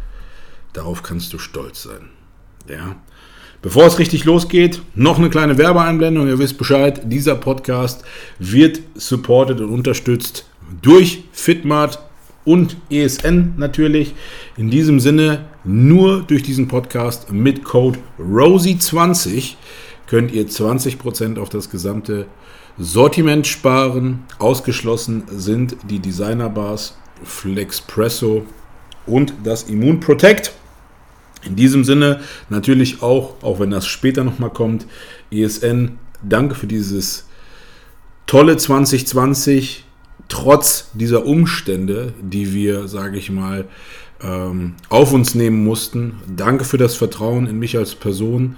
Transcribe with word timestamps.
darauf 0.72 1.02
kannst 1.02 1.32
du 1.32 1.38
stolz 1.38 1.82
sein. 1.82 2.10
Ja. 2.68 2.96
Bevor 3.62 3.86
es 3.86 3.98
richtig 3.98 4.24
losgeht, 4.24 4.82
noch 4.94 5.18
eine 5.18 5.30
kleine 5.30 5.58
Werbeeinblendung. 5.58 6.28
Ihr 6.28 6.38
wisst 6.38 6.58
Bescheid, 6.58 7.00
dieser 7.04 7.34
Podcast 7.34 8.04
wird 8.38 8.80
supported 8.94 9.60
und 9.60 9.70
unterstützt 9.70 10.46
durch 10.82 11.24
Fitmart 11.32 11.98
und 12.44 12.76
ESN 12.90 13.54
natürlich. 13.56 14.14
In 14.56 14.70
diesem 14.70 15.00
Sinne, 15.00 15.46
nur 15.66 16.22
durch 16.22 16.42
diesen 16.42 16.68
Podcast 16.68 17.32
mit 17.32 17.64
Code 17.64 17.98
ROSY20 18.20 19.54
könnt 20.06 20.30
ihr 20.30 20.46
20% 20.46 21.38
auf 21.38 21.48
das 21.48 21.70
gesamte 21.70 22.26
Sortiment 22.78 23.46
sparen. 23.46 24.24
Ausgeschlossen 24.38 25.24
sind 25.28 25.76
die 25.90 25.98
Designer 25.98 26.48
Bars, 26.48 26.96
Flexpresso 27.24 28.46
und 29.06 29.32
das 29.42 29.64
Immun 29.64 29.98
Protect. 29.98 30.52
In 31.44 31.56
diesem 31.56 31.84
Sinne 31.84 32.20
natürlich 32.48 33.02
auch, 33.02 33.34
auch 33.42 33.58
wenn 33.58 33.70
das 33.70 33.86
später 33.86 34.24
nochmal 34.24 34.50
kommt, 34.50 34.86
ESN, 35.30 35.98
danke 36.22 36.54
für 36.54 36.66
dieses 36.66 37.26
tolle 38.26 38.56
2020, 38.56 39.84
trotz 40.28 40.90
dieser 40.94 41.24
Umstände, 41.24 42.14
die 42.20 42.52
wir, 42.52 42.88
sage 42.88 43.18
ich 43.18 43.30
mal, 43.30 43.66
ähm, 44.22 44.74
auf 44.88 45.12
uns 45.12 45.34
nehmen 45.34 45.64
mussten. 45.64 46.14
Danke 46.34 46.64
für 46.64 46.78
das 46.78 46.94
Vertrauen 46.94 47.46
in 47.46 47.58
mich 47.58 47.76
als 47.76 47.94
Person, 47.94 48.56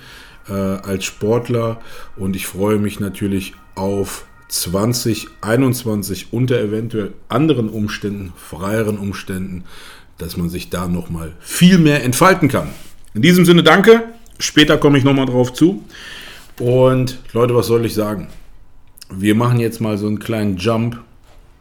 äh, 0.49 0.53
als 0.53 1.05
Sportler 1.05 1.81
und 2.17 2.37
ich 2.37 2.47
freue 2.47 2.79
mich 2.79 3.01
natürlich 3.01 3.55
auf 3.75 4.25
2021 4.49 6.33
unter 6.33 6.59
eventuell 6.59 7.13
anderen 7.29 7.69
Umständen, 7.69 8.33
freieren 8.37 8.99
Umständen, 8.99 9.65
dass 10.17 10.37
man 10.37 10.49
sich 10.49 10.71
da 10.71 10.89
nochmal 10.89 11.33
viel 11.39 11.79
mehr 11.79 12.03
entfalten 12.05 12.49
kann. 12.49 12.69
In 13.15 13.23
diesem 13.23 13.45
Sinne 13.45 13.63
danke. 13.63 14.05
Später 14.39 14.79
komme 14.79 14.99
ich 14.99 15.05
nochmal 15.05 15.27
drauf 15.27 15.53
zu. 15.53 15.85
Und 16.61 17.19
Leute, 17.33 17.55
was 17.55 17.67
soll 17.67 17.85
ich 17.85 17.95
sagen? 17.95 18.29
Wir 19.11 19.35
machen 19.35 19.61
jetzt 19.61 19.81
mal 19.81 19.99
so 19.99 20.07
einen 20.07 20.19
kleinen 20.19 20.57
Jump 20.57 21.01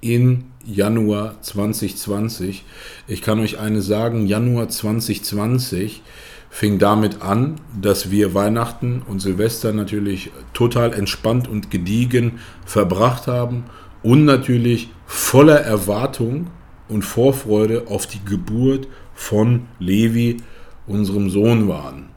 in 0.02 0.46
Januar 0.68 1.42
2020. 1.42 2.66
Ich 3.08 3.22
kann 3.22 3.40
euch 3.40 3.58
eine 3.58 3.82
sagen, 3.82 4.28
Januar 4.28 4.68
2020 4.68 6.04
fing 6.50 6.78
damit 6.78 7.22
an, 7.22 7.56
dass 7.80 8.12
wir 8.12 8.34
Weihnachten 8.34 9.02
und 9.08 9.22
Silvester 9.22 9.72
natürlich 9.72 10.32
total 10.54 10.94
entspannt 10.94 11.48
und 11.48 11.72
gediegen 11.72 12.40
verbracht 12.66 13.28
haben 13.28 13.64
und 14.04 14.26
natürlich 14.26 14.90
voller 15.06 15.62
Erwartung 15.62 16.48
und 16.90 17.04
Vorfreude 17.04 17.88
auf 17.88 18.06
die 18.06 18.24
Geburt 18.26 18.88
von 19.14 19.68
Levi, 19.80 20.38
unserem 20.86 21.30
Sohn, 21.30 21.68
waren. 21.68 22.10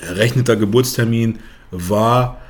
Errechneter 0.00 0.56
Geburtstermin 0.56 1.38
war 1.70 2.40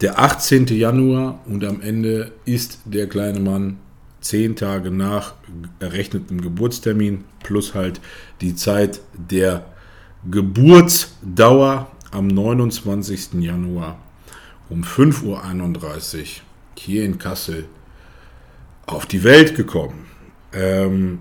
der 0.00 0.18
18. 0.18 0.66
Januar 0.66 1.40
und 1.46 1.64
am 1.64 1.80
Ende 1.80 2.32
ist 2.44 2.80
der 2.84 3.08
kleine 3.08 3.40
Mann 3.40 3.78
zehn 4.24 4.56
Tage 4.56 4.90
nach 4.90 5.34
errechnetem 5.80 6.40
Geburtstermin 6.40 7.24
plus 7.42 7.74
halt 7.74 8.00
die 8.40 8.54
Zeit 8.56 9.00
der 9.12 9.66
Geburtsdauer 10.30 11.90
am 12.10 12.28
29. 12.28 13.34
Januar 13.34 13.98
um 14.70 14.82
5.31 14.82 15.22
Uhr 15.26 16.24
hier 16.78 17.04
in 17.04 17.18
Kassel 17.18 17.66
auf 18.86 19.04
die 19.04 19.22
Welt 19.24 19.56
gekommen. 19.56 20.06
Ähm, 20.52 21.18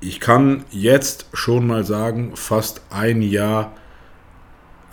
ich 0.00 0.18
kann 0.18 0.64
jetzt 0.70 1.26
schon 1.32 1.66
mal 1.66 1.84
sagen, 1.84 2.32
fast 2.34 2.82
ein 2.90 3.22
Jahr 3.22 3.72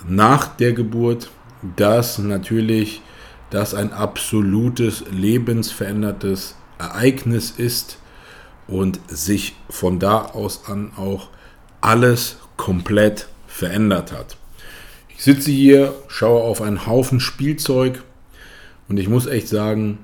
nach 0.08 0.56
der 0.56 0.74
Geburt, 0.74 1.32
dass 1.76 2.20
natürlich 2.20 3.02
das 3.50 3.74
ein 3.74 3.94
absolutes 3.94 5.04
lebensverändertes 5.12 6.56
Ereignis 6.78 7.52
ist 7.52 8.00
und 8.68 9.00
sich 9.08 9.56
von 9.70 10.00
da 10.00 10.22
aus 10.22 10.64
an 10.68 10.92
auch 10.98 11.30
alles 11.82 12.38
komplett 12.58 13.28
verändert 13.48 14.12
hat. 14.12 14.38
Ich 15.10 15.24
sitze 15.24 15.52
hier, 15.52 15.94
schaue 16.08 16.42
auf 16.44 16.62
einen 16.62 16.88
Haufen 16.88 17.20
Spielzeug 17.20 18.04
und 18.88 18.98
ich 18.98 19.08
muss 19.08 19.28
echt 19.28 19.48
sagen, 19.48 20.00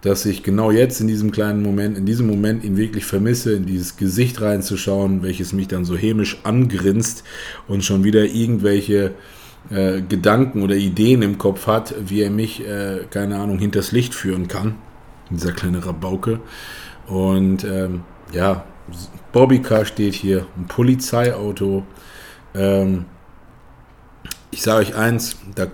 dass 0.00 0.26
ich 0.26 0.42
genau 0.42 0.72
jetzt 0.72 1.00
in 1.00 1.06
diesem 1.06 1.30
kleinen 1.30 1.62
Moment, 1.62 1.96
in 1.96 2.06
diesem 2.06 2.26
Moment 2.26 2.64
ihn 2.64 2.76
wirklich 2.76 3.04
vermisse, 3.04 3.52
in 3.52 3.66
dieses 3.66 3.96
Gesicht 3.96 4.40
reinzuschauen, 4.40 5.22
welches 5.22 5.52
mich 5.52 5.68
dann 5.68 5.84
so 5.84 5.96
hämisch 5.96 6.38
angrinst 6.42 7.22
und 7.68 7.84
schon 7.84 8.02
wieder 8.02 8.24
irgendwelche 8.24 9.12
äh, 9.70 10.02
Gedanken 10.02 10.62
oder 10.62 10.74
Ideen 10.74 11.22
im 11.22 11.38
Kopf 11.38 11.66
hat, 11.66 11.94
wie 11.98 12.22
er 12.22 12.30
mich, 12.30 12.66
äh, 12.66 13.06
keine 13.10 13.38
Ahnung, 13.38 13.58
hinters 13.58 13.92
Licht 13.92 14.14
führen 14.14 14.48
kann. 14.48 14.76
Dieser 15.30 15.52
kleine 15.52 15.84
Rabauke. 15.84 16.40
Und 17.06 17.64
ähm, 17.64 18.02
ja, 18.32 18.64
Bobbycar 19.32 19.84
steht 19.84 20.14
hier, 20.14 20.46
ein 20.56 20.66
Polizeiauto. 20.66 21.84
Ähm, 22.54 23.06
ich 24.50 24.62
sage 24.62 24.80
euch 24.80 24.94
eins, 24.94 25.36
da, 25.54 25.66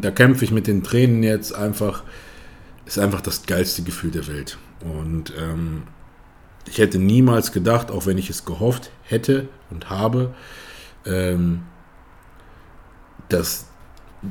da 0.00 0.10
kämpfe 0.10 0.44
ich 0.44 0.50
mit 0.50 0.66
den 0.66 0.82
Tränen 0.82 1.22
jetzt 1.22 1.54
einfach. 1.54 2.02
Ist 2.86 2.98
einfach 2.98 3.20
das 3.20 3.46
geilste 3.46 3.82
Gefühl 3.82 4.10
der 4.10 4.26
Welt. 4.26 4.58
Und 4.80 5.32
ähm, 5.38 5.84
ich 6.66 6.78
hätte 6.78 6.98
niemals 6.98 7.52
gedacht, 7.52 7.90
auch 7.90 8.06
wenn 8.06 8.18
ich 8.18 8.30
es 8.30 8.44
gehofft 8.44 8.90
hätte 9.02 9.48
und 9.70 9.90
habe, 9.90 10.34
ähm, 11.06 11.62
dass 13.28 13.66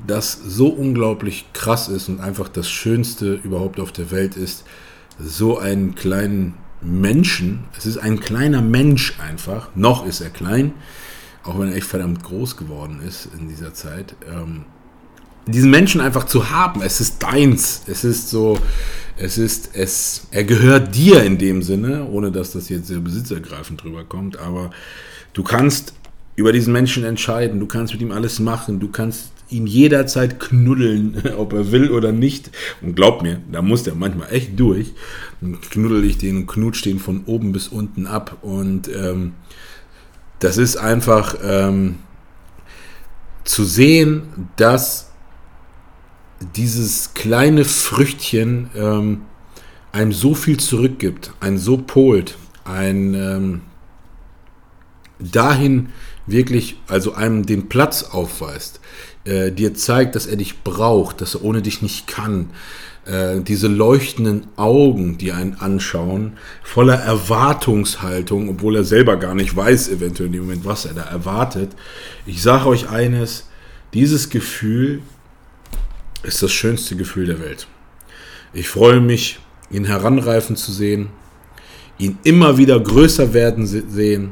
das 0.08 0.34
so 0.34 0.68
unglaublich 0.68 1.46
krass 1.54 1.88
ist 1.88 2.10
und 2.10 2.20
einfach 2.20 2.50
das 2.50 2.70
Schönste 2.70 3.34
überhaupt 3.36 3.80
auf 3.80 3.92
der 3.92 4.12
Welt 4.12 4.36
ist, 4.36 4.66
so 5.20 5.60
einen 5.60 5.96
kleinen 5.96 6.56
Menschen, 6.82 7.66
es 7.78 7.86
ist 7.86 7.98
ein 7.98 8.20
kleiner 8.20 8.62
Mensch 8.62 9.20
einfach, 9.20 9.70
noch 9.76 10.06
ist 10.06 10.22
er 10.22 10.30
klein, 10.30 10.74
auch 11.44 11.60
wenn 11.60 11.70
er 11.70 11.76
echt 11.76 11.88
verdammt 11.88 12.24
groß 12.24 12.58
geworden 12.58 13.02
ist 13.08 13.30
in 13.38 13.48
dieser 13.48 13.74
Zeit, 13.74 14.16
ähm, 14.32 14.66
diesen 15.46 15.70
Menschen 15.70 16.02
einfach 16.02 16.26
zu 16.26 16.50
haben, 16.50 16.82
es 16.82 17.02
ist 17.02 17.22
deins, 17.22 17.84
es 17.88 18.04
ist 18.04 18.30
so, 18.30 18.58
es 19.18 19.38
ist, 19.38 19.72
es, 19.74 20.28
er 20.32 20.46
gehört 20.46 20.96
dir 20.96 21.24
in 21.24 21.38
dem 21.38 21.62
Sinne, 21.62 22.08
ohne 22.08 22.32
dass 22.32 22.54
das 22.54 22.70
jetzt 22.70 22.88
sehr 22.88 23.00
besitzergreifend 23.00 23.84
drüber 23.84 24.06
kommt, 24.06 24.38
aber 24.38 24.72
du 25.34 25.44
kannst 25.44 25.94
über 26.36 26.52
diesen 26.52 26.74
Menschen 26.74 27.04
entscheiden. 27.04 27.60
Du 27.60 27.68
kannst 27.68 27.94
mit 27.94 28.02
ihm 28.02 28.12
alles 28.12 28.40
machen. 28.40 28.80
Du 28.80 28.90
kannst 28.90 29.32
ihn 29.50 29.68
jederzeit 29.68 30.40
knuddeln, 30.40 31.22
ob 31.38 31.54
er 31.54 31.72
will 31.72 31.92
oder 31.92 32.12
nicht. 32.12 32.52
Und 32.82 32.96
glaub 32.96 33.22
mir, 33.22 33.42
da 33.52 33.62
muss 33.62 33.84
der 33.84 33.96
manchmal 33.96 34.34
echt 34.34 34.60
durch. 34.60 34.94
Dann 35.42 35.60
knuddel 35.62 36.04
ich 36.06 36.18
den 36.18 36.38
und 36.38 36.48
knutsch 36.48 36.84
den 36.84 37.00
von 37.00 37.24
oben 37.26 37.52
bis 37.52 37.68
unten 37.68 38.08
ab. 38.08 38.38
Und 38.42 38.90
ähm, 38.90 39.34
das 40.40 40.58
ist 40.58 40.78
einfach, 40.78 41.36
ähm, 41.44 41.96
zu 43.44 43.64
sehen, 43.66 44.50
dass 44.56 45.12
dieses 46.56 47.14
kleine 47.14 47.66
Früchtchen 47.66 48.70
ähm, 48.76 49.22
einem 49.92 50.12
so 50.12 50.34
viel 50.34 50.58
zurückgibt, 50.58 51.34
einen 51.40 51.58
so 51.58 51.78
polt, 51.78 52.38
ein 52.66 53.14
ähm, 53.14 53.62
dahin 55.20 55.90
wirklich, 56.28 56.78
also 56.88 57.14
einem 57.14 57.46
den 57.46 57.70
Platz 57.70 58.04
aufweist, 58.04 58.80
äh, 59.26 59.52
dir 59.52 59.74
zeigt, 59.74 60.16
dass 60.16 60.26
er 60.26 60.36
dich 60.36 60.64
braucht, 60.64 61.22
dass 61.22 61.36
er 61.36 61.44
ohne 61.44 61.62
dich 61.62 61.82
nicht 61.82 62.08
kann, 62.08 62.50
äh, 63.06 63.42
diese 63.42 63.68
leuchtenden 63.68 64.48
Augen, 64.56 65.18
die 65.18 65.32
einen 65.32 65.56
anschauen, 65.56 66.34
voller 66.64 66.96
Erwartungshaltung, 66.96 68.50
obwohl 68.50 68.78
er 68.78 68.84
selber 68.84 69.18
gar 69.18 69.36
nicht 69.36 69.56
weiß, 69.56 69.90
eventuell 69.90 70.28
in 70.28 70.34
dem 70.34 70.42
Moment, 70.44 70.66
was 70.66 70.86
er 70.86 70.94
da 70.94 71.04
erwartet. 71.04 71.72
Ich 72.26 72.42
sage 72.42 72.68
euch 72.68 72.90
eines, 72.90 73.48
dieses 73.94 74.30
Gefühl 74.30 75.02
ist 76.24 76.42
das 76.42 76.52
schönste 76.52 76.96
Gefühl 76.96 77.26
der 77.26 77.40
Welt. 77.40 77.68
Ich 78.54 78.70
freue 78.70 79.02
mich, 79.02 79.40
ihn 79.70 79.86
heranreifen 79.86 80.56
zu 80.56 80.72
sehen, 80.72 81.10
ihn 81.98 82.18
immer 82.24 82.58
wieder 82.58 82.80
größer 82.80 83.34
werden 83.34 83.66
sehen, 83.66 84.32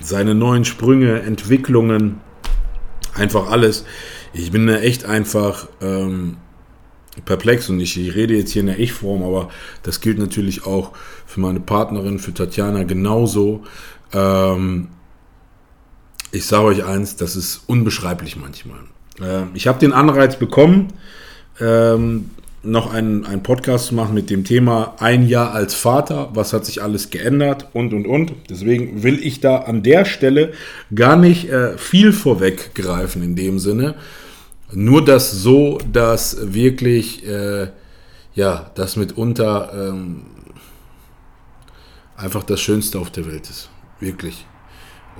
seine 0.00 0.34
neuen 0.34 0.64
Sprünge, 0.64 1.20
Entwicklungen, 1.22 2.20
einfach 3.14 3.50
alles. 3.50 3.84
Ich 4.32 4.50
bin 4.50 4.66
da 4.66 4.76
echt 4.78 5.04
einfach 5.04 5.68
ähm, 5.80 6.36
perplex 7.24 7.68
und 7.68 7.80
ich, 7.80 7.98
ich 7.98 8.14
rede 8.14 8.34
jetzt 8.34 8.52
hier 8.52 8.60
in 8.60 8.66
der 8.66 8.78
Ich-Form, 8.78 9.22
aber 9.22 9.48
das 9.82 10.00
gilt 10.00 10.18
natürlich 10.18 10.66
auch 10.66 10.92
für 11.26 11.40
meine 11.40 11.60
Partnerin, 11.60 12.18
für 12.18 12.34
Tatjana 12.34 12.84
genauso. 12.84 13.64
Ähm, 14.12 14.88
ich 16.30 16.46
sage 16.46 16.64
euch 16.64 16.84
eins, 16.84 17.16
das 17.16 17.36
ist 17.36 17.62
unbeschreiblich 17.66 18.36
manchmal. 18.36 18.80
Ähm, 19.20 19.50
ich 19.54 19.66
habe 19.66 19.78
den 19.78 19.92
Anreiz 19.92 20.38
bekommen, 20.38 20.88
ähm, 21.60 22.30
noch 22.62 22.92
einen, 22.92 23.24
einen 23.24 23.42
Podcast 23.42 23.86
zu 23.86 23.94
machen 23.94 24.14
mit 24.14 24.30
dem 24.30 24.44
Thema 24.44 24.96
Ein 24.98 25.28
Jahr 25.28 25.52
als 25.52 25.74
Vater, 25.74 26.30
was 26.34 26.52
hat 26.52 26.66
sich 26.66 26.82
alles 26.82 27.10
geändert 27.10 27.68
und 27.72 27.92
und 27.94 28.06
und. 28.06 28.32
Deswegen 28.50 29.02
will 29.02 29.20
ich 29.22 29.40
da 29.40 29.58
an 29.58 29.82
der 29.82 30.04
Stelle 30.04 30.52
gar 30.94 31.16
nicht 31.16 31.48
äh, 31.48 31.78
viel 31.78 32.12
vorweggreifen 32.12 33.22
in 33.22 33.36
dem 33.36 33.58
Sinne. 33.58 33.94
Nur 34.72 35.04
das 35.04 35.32
so, 35.32 35.78
dass 35.90 36.52
wirklich, 36.52 37.26
äh, 37.26 37.68
ja, 38.34 38.70
das 38.74 38.96
mitunter 38.96 39.70
ähm, 39.74 40.22
einfach 42.16 42.42
das 42.42 42.60
Schönste 42.60 42.98
auf 42.98 43.10
der 43.10 43.26
Welt 43.26 43.48
ist. 43.48 43.70
Wirklich. 44.00 44.46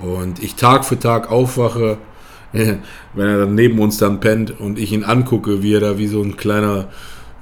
Und 0.01 0.43
ich 0.43 0.55
Tag 0.55 0.85
für 0.85 0.99
Tag 0.99 1.31
aufwache, 1.31 1.97
wenn 2.51 2.79
er 3.15 3.39
dann 3.39 3.55
neben 3.55 3.79
uns 3.79 3.97
dann 3.97 4.19
pennt 4.19 4.59
und 4.59 4.77
ich 4.77 4.91
ihn 4.91 5.03
angucke, 5.03 5.63
wie 5.63 5.73
er 5.73 5.79
da 5.79 5.97
wie 5.97 6.07
so 6.07 6.21
ein 6.21 6.37
kleiner 6.37 6.89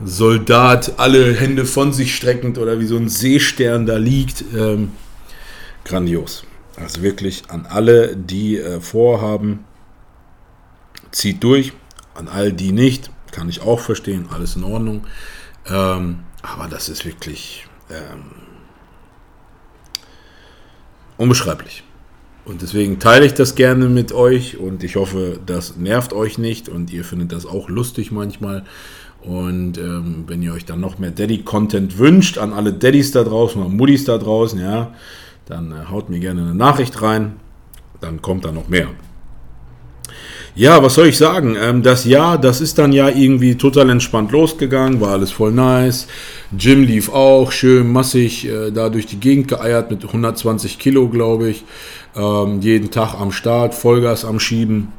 Soldat 0.03 0.93
alle 0.97 1.33
Hände 1.33 1.65
von 1.65 1.91
sich 1.91 2.15
streckend 2.15 2.57
oder 2.57 2.79
wie 2.79 2.85
so 2.85 2.97
ein 2.97 3.09
Seestern 3.09 3.85
da 3.85 3.97
liegt. 3.97 4.43
Ähm, 4.55 4.91
grandios. 5.83 6.43
Also 6.75 7.01
wirklich 7.01 7.43
an 7.49 7.65
alle, 7.65 8.15
die 8.15 8.57
äh, 8.57 8.79
vorhaben, 8.79 9.65
zieht 11.11 11.43
durch. 11.43 11.73
An 12.13 12.27
all 12.27 12.51
die 12.51 12.71
nicht, 12.71 13.09
kann 13.31 13.49
ich 13.49 13.61
auch 13.61 13.79
verstehen, 13.79 14.27
alles 14.31 14.55
in 14.55 14.63
Ordnung. 14.63 15.05
Ähm, 15.67 16.19
aber 16.41 16.67
das 16.67 16.89
ist 16.89 17.05
wirklich 17.05 17.67
ähm, 17.89 18.31
unbeschreiblich. 21.17 21.83
Und 22.45 22.61
deswegen 22.61 22.99
teile 22.99 23.25
ich 23.25 23.33
das 23.33 23.55
gerne 23.55 23.89
mit 23.89 24.13
euch 24.13 24.57
und 24.57 24.83
ich 24.83 24.95
hoffe, 24.95 25.39
das 25.45 25.75
nervt 25.75 26.13
euch 26.13 26.37
nicht 26.37 26.69
und 26.69 26.93
ihr 26.93 27.03
findet 27.03 27.33
das 27.33 27.45
auch 27.45 27.67
lustig 27.67 28.11
manchmal. 28.11 28.63
Und 29.21 29.77
ähm, 29.77 30.23
wenn 30.27 30.41
ihr 30.41 30.53
euch 30.53 30.65
dann 30.65 30.79
noch 30.79 30.99
mehr 30.99 31.11
Daddy-Content 31.11 31.97
wünscht, 31.97 32.37
an 32.37 32.53
alle 32.53 32.73
Daddys 32.73 33.11
da 33.11 33.23
draußen 33.23 33.61
oder 33.61 33.69
Muddis 33.69 34.05
da 34.05 34.17
draußen, 34.17 34.59
ja, 34.59 34.93
dann 35.45 35.71
äh, 35.71 35.89
haut 35.91 36.09
mir 36.09 36.19
gerne 36.19 36.41
eine 36.41 36.55
Nachricht 36.55 37.01
rein. 37.01 37.33
Dann 37.99 38.21
kommt 38.21 38.45
da 38.45 38.51
noch 38.51 38.69
mehr. 38.69 38.87
Ja, 40.57 40.81
was 40.81 40.95
soll 40.95 41.07
ich 41.07 41.17
sagen? 41.19 41.55
Ähm, 41.61 41.83
das 41.83 42.05
Jahr, 42.05 42.39
das 42.39 42.61
ist 42.61 42.79
dann 42.79 42.91
ja 42.91 43.09
irgendwie 43.09 43.55
total 43.55 43.91
entspannt 43.91 44.31
losgegangen, 44.31 44.99
war 44.99 45.11
alles 45.11 45.31
voll 45.31 45.51
nice. 45.51 46.07
Gym 46.57 46.83
lief 46.83 47.09
auch 47.09 47.51
schön 47.51 47.91
massig 47.91 48.47
äh, 48.47 48.71
da 48.71 48.89
durch 48.89 49.05
die 49.05 49.19
Gegend 49.19 49.49
geeiert 49.49 49.91
mit 49.91 50.03
120 50.03 50.79
Kilo, 50.79 51.09
glaube 51.09 51.49
ich. 51.49 51.63
Ähm, 52.15 52.59
jeden 52.61 52.89
Tag 52.89 53.13
am 53.13 53.31
Start, 53.31 53.75
Vollgas 53.75 54.25
am 54.25 54.39
Schieben. 54.39 54.91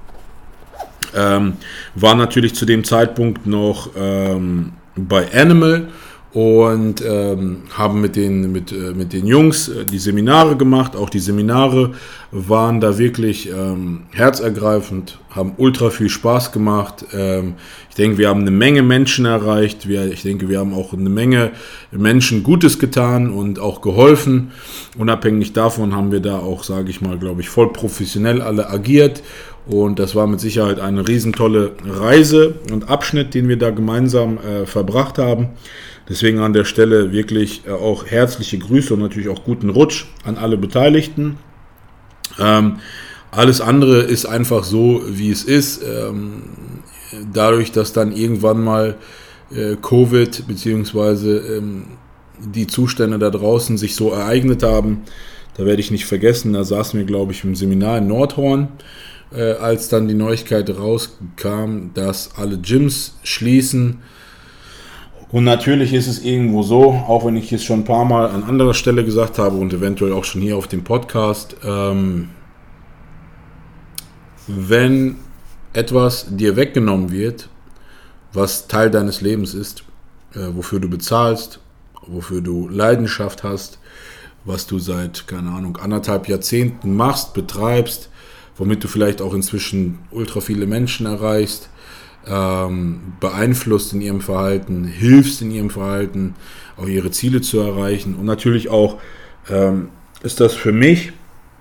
Ähm, 1.14 1.54
war 1.94 2.14
natürlich 2.14 2.54
zu 2.54 2.66
dem 2.66 2.84
Zeitpunkt 2.84 3.46
noch 3.46 3.90
ähm, 3.96 4.72
bei 4.96 5.32
Animal 5.32 5.88
und 6.34 7.02
ähm, 7.06 7.62
haben 7.72 8.02
mit 8.02 8.14
den, 8.14 8.52
mit, 8.52 8.70
äh, 8.70 8.92
mit 8.92 9.14
den 9.14 9.26
Jungs 9.26 9.68
äh, 9.68 9.86
die 9.86 9.98
Seminare 9.98 10.56
gemacht. 10.56 10.94
Auch 10.94 11.08
die 11.08 11.20
Seminare 11.20 11.92
waren 12.30 12.80
da 12.80 12.98
wirklich 12.98 13.48
ähm, 13.48 14.02
herzergreifend, 14.10 15.18
haben 15.30 15.52
ultra 15.56 15.88
viel 15.88 16.10
Spaß 16.10 16.52
gemacht. 16.52 17.06
Ähm, 17.14 17.54
ich 17.88 17.94
denke, 17.94 18.18
wir 18.18 18.28
haben 18.28 18.42
eine 18.42 18.50
Menge 18.50 18.82
Menschen 18.82 19.24
erreicht. 19.24 19.88
Wir, 19.88 20.12
ich 20.12 20.22
denke, 20.22 20.50
wir 20.50 20.58
haben 20.58 20.74
auch 20.74 20.92
eine 20.92 21.08
Menge 21.08 21.52
Menschen 21.92 22.42
Gutes 22.42 22.78
getan 22.78 23.30
und 23.30 23.58
auch 23.58 23.80
geholfen. 23.80 24.52
Unabhängig 24.98 25.54
davon 25.54 25.96
haben 25.96 26.12
wir 26.12 26.20
da 26.20 26.38
auch, 26.38 26.62
sage 26.62 26.90
ich 26.90 27.00
mal, 27.00 27.18
glaube 27.18 27.40
ich, 27.40 27.48
voll 27.48 27.72
professionell 27.72 28.42
alle 28.42 28.68
agiert. 28.68 29.22
Und 29.66 29.98
das 29.98 30.14
war 30.14 30.26
mit 30.26 30.40
Sicherheit 30.40 30.78
eine 30.78 31.08
riesentolle 31.08 31.72
Reise 31.86 32.54
und 32.70 32.88
Abschnitt, 32.88 33.34
den 33.34 33.48
wir 33.48 33.58
da 33.58 33.70
gemeinsam 33.70 34.38
äh, 34.38 34.66
verbracht 34.66 35.18
haben. 35.18 35.48
Deswegen 36.08 36.38
an 36.38 36.52
der 36.52 36.64
Stelle 36.64 37.12
wirklich 37.12 37.62
äh, 37.66 37.70
auch 37.70 38.06
herzliche 38.06 38.58
Grüße 38.58 38.94
und 38.94 39.00
natürlich 39.00 39.28
auch 39.28 39.44
guten 39.44 39.70
Rutsch 39.70 40.06
an 40.24 40.38
alle 40.38 40.56
Beteiligten. 40.56 41.38
Ähm, 42.38 42.78
alles 43.30 43.60
andere 43.60 44.00
ist 44.00 44.26
einfach 44.26 44.64
so, 44.64 45.02
wie 45.06 45.30
es 45.30 45.44
ist. 45.44 45.82
Ähm, 45.82 46.42
dadurch, 47.32 47.72
dass 47.72 47.92
dann 47.92 48.12
irgendwann 48.12 48.62
mal 48.62 48.96
äh, 49.50 49.76
Covid 49.76 50.46
bzw. 50.46 51.36
Ähm, 51.36 51.84
die 52.38 52.66
Zustände 52.66 53.18
da 53.18 53.30
draußen 53.30 53.76
sich 53.76 53.96
so 53.96 54.12
ereignet 54.12 54.62
haben, 54.62 55.02
da 55.56 55.66
werde 55.66 55.80
ich 55.80 55.90
nicht 55.90 56.06
vergessen, 56.06 56.52
da 56.52 56.62
saßen 56.62 56.98
wir, 56.98 57.06
glaube 57.06 57.32
ich, 57.32 57.42
im 57.42 57.56
Seminar 57.56 57.98
in 57.98 58.06
Nordhorn, 58.06 58.68
äh, 59.32 59.54
als 59.54 59.88
dann 59.88 60.06
die 60.06 60.14
Neuigkeit 60.14 60.70
rauskam, 60.70 61.90
dass 61.94 62.36
alle 62.36 62.58
Gyms 62.58 63.18
schließen 63.24 63.98
und 65.30 65.44
natürlich 65.44 65.92
ist 65.92 66.06
es 66.06 66.24
irgendwo 66.24 66.62
so, 66.62 66.92
auch 66.92 67.26
wenn 67.26 67.36
ich 67.36 67.52
es 67.52 67.62
schon 67.62 67.80
ein 67.80 67.84
paar 67.84 68.04
Mal 68.04 68.30
an 68.30 68.44
anderer 68.44 68.74
Stelle 68.74 69.04
gesagt 69.04 69.38
habe 69.38 69.56
und 69.56 69.72
eventuell 69.72 70.12
auch 70.12 70.24
schon 70.24 70.40
hier 70.40 70.56
auf 70.56 70.68
dem 70.68 70.84
Podcast, 70.84 71.56
ähm, 71.62 72.30
wenn 74.46 75.16
etwas 75.74 76.26
dir 76.30 76.56
weggenommen 76.56 77.10
wird, 77.12 77.48
was 78.32 78.68
Teil 78.68 78.90
deines 78.90 79.20
Lebens 79.20 79.52
ist, 79.52 79.84
äh, 80.34 80.48
wofür 80.52 80.80
du 80.80 80.88
bezahlst, 80.88 81.60
wofür 82.06 82.40
du 82.40 82.68
Leidenschaft 82.68 83.44
hast, 83.44 83.78
was 84.44 84.66
du 84.66 84.78
seit, 84.78 85.26
keine 85.26 85.50
Ahnung, 85.50 85.76
anderthalb 85.76 86.28
Jahrzehnten 86.28 86.96
machst, 86.96 87.34
betreibst, 87.34 88.08
womit 88.56 88.82
du 88.82 88.88
vielleicht 88.88 89.20
auch 89.20 89.34
inzwischen 89.34 89.98
ultra 90.10 90.40
viele 90.40 90.66
Menschen 90.66 91.04
erreichst, 91.04 91.68
ähm, 92.28 93.14
beeinflusst 93.20 93.92
in 93.92 94.00
ihrem 94.00 94.20
Verhalten, 94.20 94.84
hilfst 94.84 95.42
in 95.42 95.50
ihrem 95.50 95.70
Verhalten, 95.70 96.34
auch 96.76 96.86
ihre 96.86 97.10
Ziele 97.10 97.40
zu 97.40 97.60
erreichen. 97.60 98.14
Und 98.14 98.26
natürlich 98.26 98.68
auch 98.68 98.98
ähm, 99.48 99.88
ist 100.22 100.40
das 100.40 100.54
für 100.54 100.72
mich 100.72 101.12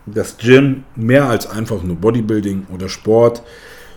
das 0.05 0.37
Gym 0.37 0.83
mehr 0.95 1.27
als 1.27 1.47
einfach 1.47 1.83
nur 1.83 1.95
Bodybuilding 1.97 2.67
oder 2.73 2.89
Sport. 2.89 3.43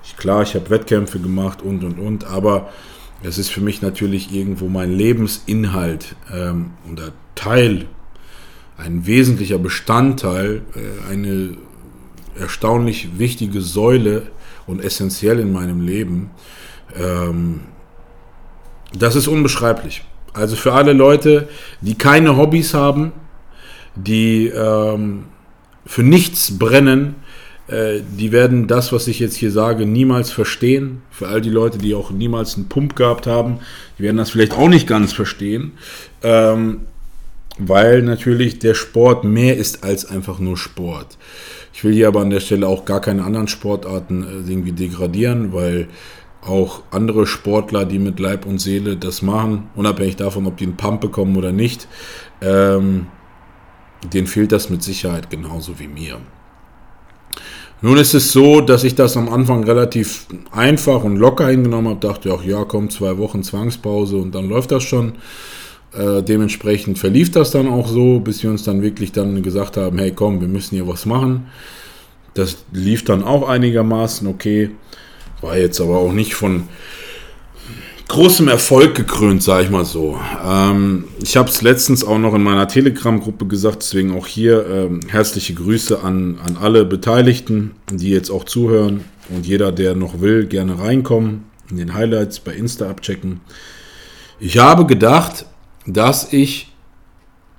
Ich, 0.04 0.16
klar, 0.16 0.42
ich 0.42 0.54
habe 0.54 0.70
Wettkämpfe 0.70 1.20
gemacht 1.20 1.62
und 1.62 1.84
und 1.84 1.98
und, 1.98 2.24
aber 2.24 2.70
es 3.22 3.38
ist 3.38 3.50
für 3.50 3.60
mich 3.60 3.82
natürlich 3.82 4.34
irgendwo 4.34 4.68
mein 4.68 4.92
Lebensinhalt 4.92 6.16
ähm, 6.32 6.70
oder 6.90 7.12
Teil, 7.34 7.86
ein 8.76 9.06
wesentlicher 9.06 9.58
Bestandteil, 9.58 10.62
äh, 10.74 11.12
eine 11.12 11.56
erstaunlich 12.38 13.18
wichtige 13.18 13.60
Säule 13.60 14.28
und 14.66 14.82
essentiell 14.82 15.38
in 15.38 15.52
meinem 15.52 15.80
Leben. 15.80 16.30
Ähm, 16.96 17.60
das 18.96 19.16
ist 19.16 19.28
unbeschreiblich. 19.28 20.02
Also 20.32 20.56
für 20.56 20.72
alle 20.72 20.92
Leute, 20.92 21.48
die 21.80 21.96
keine 21.96 22.36
Hobbys 22.36 22.74
haben, 22.74 23.12
die 23.96 24.46
ähm, 24.48 25.24
für 25.86 26.02
nichts 26.02 26.58
brennen, 26.58 27.16
äh, 27.68 28.00
die 28.18 28.32
werden 28.32 28.66
das, 28.66 28.92
was 28.92 29.08
ich 29.08 29.20
jetzt 29.20 29.36
hier 29.36 29.50
sage, 29.50 29.86
niemals 29.86 30.30
verstehen. 30.30 31.02
Für 31.10 31.28
all 31.28 31.40
die 31.40 31.50
Leute, 31.50 31.78
die 31.78 31.94
auch 31.94 32.10
niemals 32.10 32.56
einen 32.56 32.68
Pump 32.68 32.96
gehabt 32.96 33.26
haben, 33.26 33.60
die 33.98 34.04
werden 34.04 34.16
das 34.16 34.30
vielleicht 34.30 34.52
auch 34.52 34.68
nicht 34.68 34.86
ganz 34.86 35.12
verstehen. 35.12 35.72
Ähm, 36.22 36.82
weil 37.58 38.02
natürlich 38.02 38.58
der 38.58 38.74
Sport 38.74 39.24
mehr 39.24 39.56
ist 39.56 39.84
als 39.84 40.06
einfach 40.06 40.38
nur 40.38 40.56
Sport. 40.56 41.18
Ich 41.72 41.84
will 41.84 41.92
hier 41.92 42.08
aber 42.08 42.20
an 42.20 42.30
der 42.30 42.40
Stelle 42.40 42.66
auch 42.66 42.84
gar 42.84 43.00
keine 43.00 43.24
anderen 43.24 43.48
Sportarten 43.48 44.22
äh, 44.22 44.50
irgendwie 44.50 44.72
degradieren, 44.72 45.52
weil 45.52 45.88
auch 46.46 46.82
andere 46.90 47.26
Sportler, 47.26 47.84
die 47.84 47.98
mit 47.98 48.18
Leib 48.18 48.46
und 48.46 48.60
Seele 48.60 48.96
das 48.96 49.22
machen, 49.22 49.68
unabhängig 49.76 50.16
davon, 50.16 50.46
ob 50.46 50.56
die 50.56 50.64
einen 50.64 50.76
Pump 50.76 51.00
bekommen 51.00 51.36
oder 51.36 51.52
nicht, 51.52 51.86
ähm, 52.40 53.06
denen 54.12 54.26
fehlt 54.26 54.52
das 54.52 54.70
mit 54.70 54.82
Sicherheit 54.82 55.28
genauso 55.30 55.78
wie 55.78 55.88
mir. 55.88 56.18
Nun 57.82 57.96
ist 57.96 58.12
es 58.12 58.32
so, 58.32 58.60
dass 58.60 58.84
ich 58.84 58.94
das 58.94 59.16
am 59.16 59.30
Anfang 59.30 59.64
relativ 59.64 60.26
einfach 60.50 61.02
und 61.02 61.16
locker 61.16 61.48
hingenommen 61.48 61.88
habe. 61.88 62.00
Dachte 62.00 62.32
auch, 62.32 62.42
ja, 62.42 62.64
komm, 62.64 62.90
zwei 62.90 63.16
Wochen 63.16 63.42
Zwangspause 63.42 64.18
und 64.18 64.34
dann 64.34 64.48
läuft 64.48 64.70
das 64.70 64.82
schon. 64.82 65.14
Äh, 65.92 66.22
dementsprechend 66.22 66.98
verlief 66.98 67.30
das 67.30 67.50
dann 67.50 67.68
auch 67.68 67.88
so, 67.88 68.20
bis 68.20 68.42
wir 68.42 68.50
uns 68.50 68.64
dann 68.64 68.82
wirklich 68.82 69.12
dann 69.12 69.42
gesagt 69.42 69.78
haben, 69.78 69.98
hey, 69.98 70.12
komm, 70.12 70.40
wir 70.40 70.48
müssen 70.48 70.74
hier 70.74 70.86
was 70.86 71.06
machen. 71.06 71.46
Das 72.34 72.64
lief 72.70 73.04
dann 73.04 73.24
auch 73.24 73.48
einigermaßen 73.48 74.28
okay. 74.28 74.70
War 75.40 75.56
jetzt 75.56 75.80
aber 75.80 75.98
auch 75.98 76.12
nicht 76.12 76.34
von 76.34 76.68
großem 78.10 78.48
Erfolg 78.48 78.96
gekrönt, 78.96 79.42
sage 79.42 79.64
ich 79.64 79.70
mal 79.70 79.84
so. 79.84 80.18
Ähm, 80.44 81.04
ich 81.22 81.36
habe 81.36 81.48
es 81.48 81.62
letztens 81.62 82.04
auch 82.04 82.18
noch 82.18 82.34
in 82.34 82.42
meiner 82.42 82.66
Telegram-Gruppe 82.66 83.46
gesagt, 83.46 83.82
deswegen 83.82 84.16
auch 84.16 84.26
hier 84.26 84.66
ähm, 84.66 85.00
herzliche 85.06 85.54
Grüße 85.54 86.02
an, 86.02 86.38
an 86.44 86.56
alle 86.60 86.84
Beteiligten, 86.84 87.70
die 87.90 88.10
jetzt 88.10 88.30
auch 88.30 88.44
zuhören 88.44 89.04
und 89.28 89.46
jeder, 89.46 89.70
der 89.70 89.94
noch 89.94 90.20
will, 90.20 90.46
gerne 90.46 90.80
reinkommen, 90.80 91.44
in 91.70 91.76
den 91.76 91.94
Highlights 91.94 92.40
bei 92.40 92.52
Insta 92.52 92.90
abchecken. 92.90 93.40
Ich 94.40 94.58
habe 94.58 94.86
gedacht, 94.86 95.46
dass 95.86 96.32
ich 96.32 96.72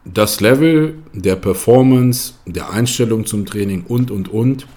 das 0.04 0.42
Level 0.42 0.96
der 1.14 1.38
Performance, 1.38 2.34
der 2.46 2.72
Einstellung 2.72 3.26
zum 3.26 3.46
Training 3.46 3.86
und, 3.88 4.12
und, 4.12 4.28
und 4.28 4.68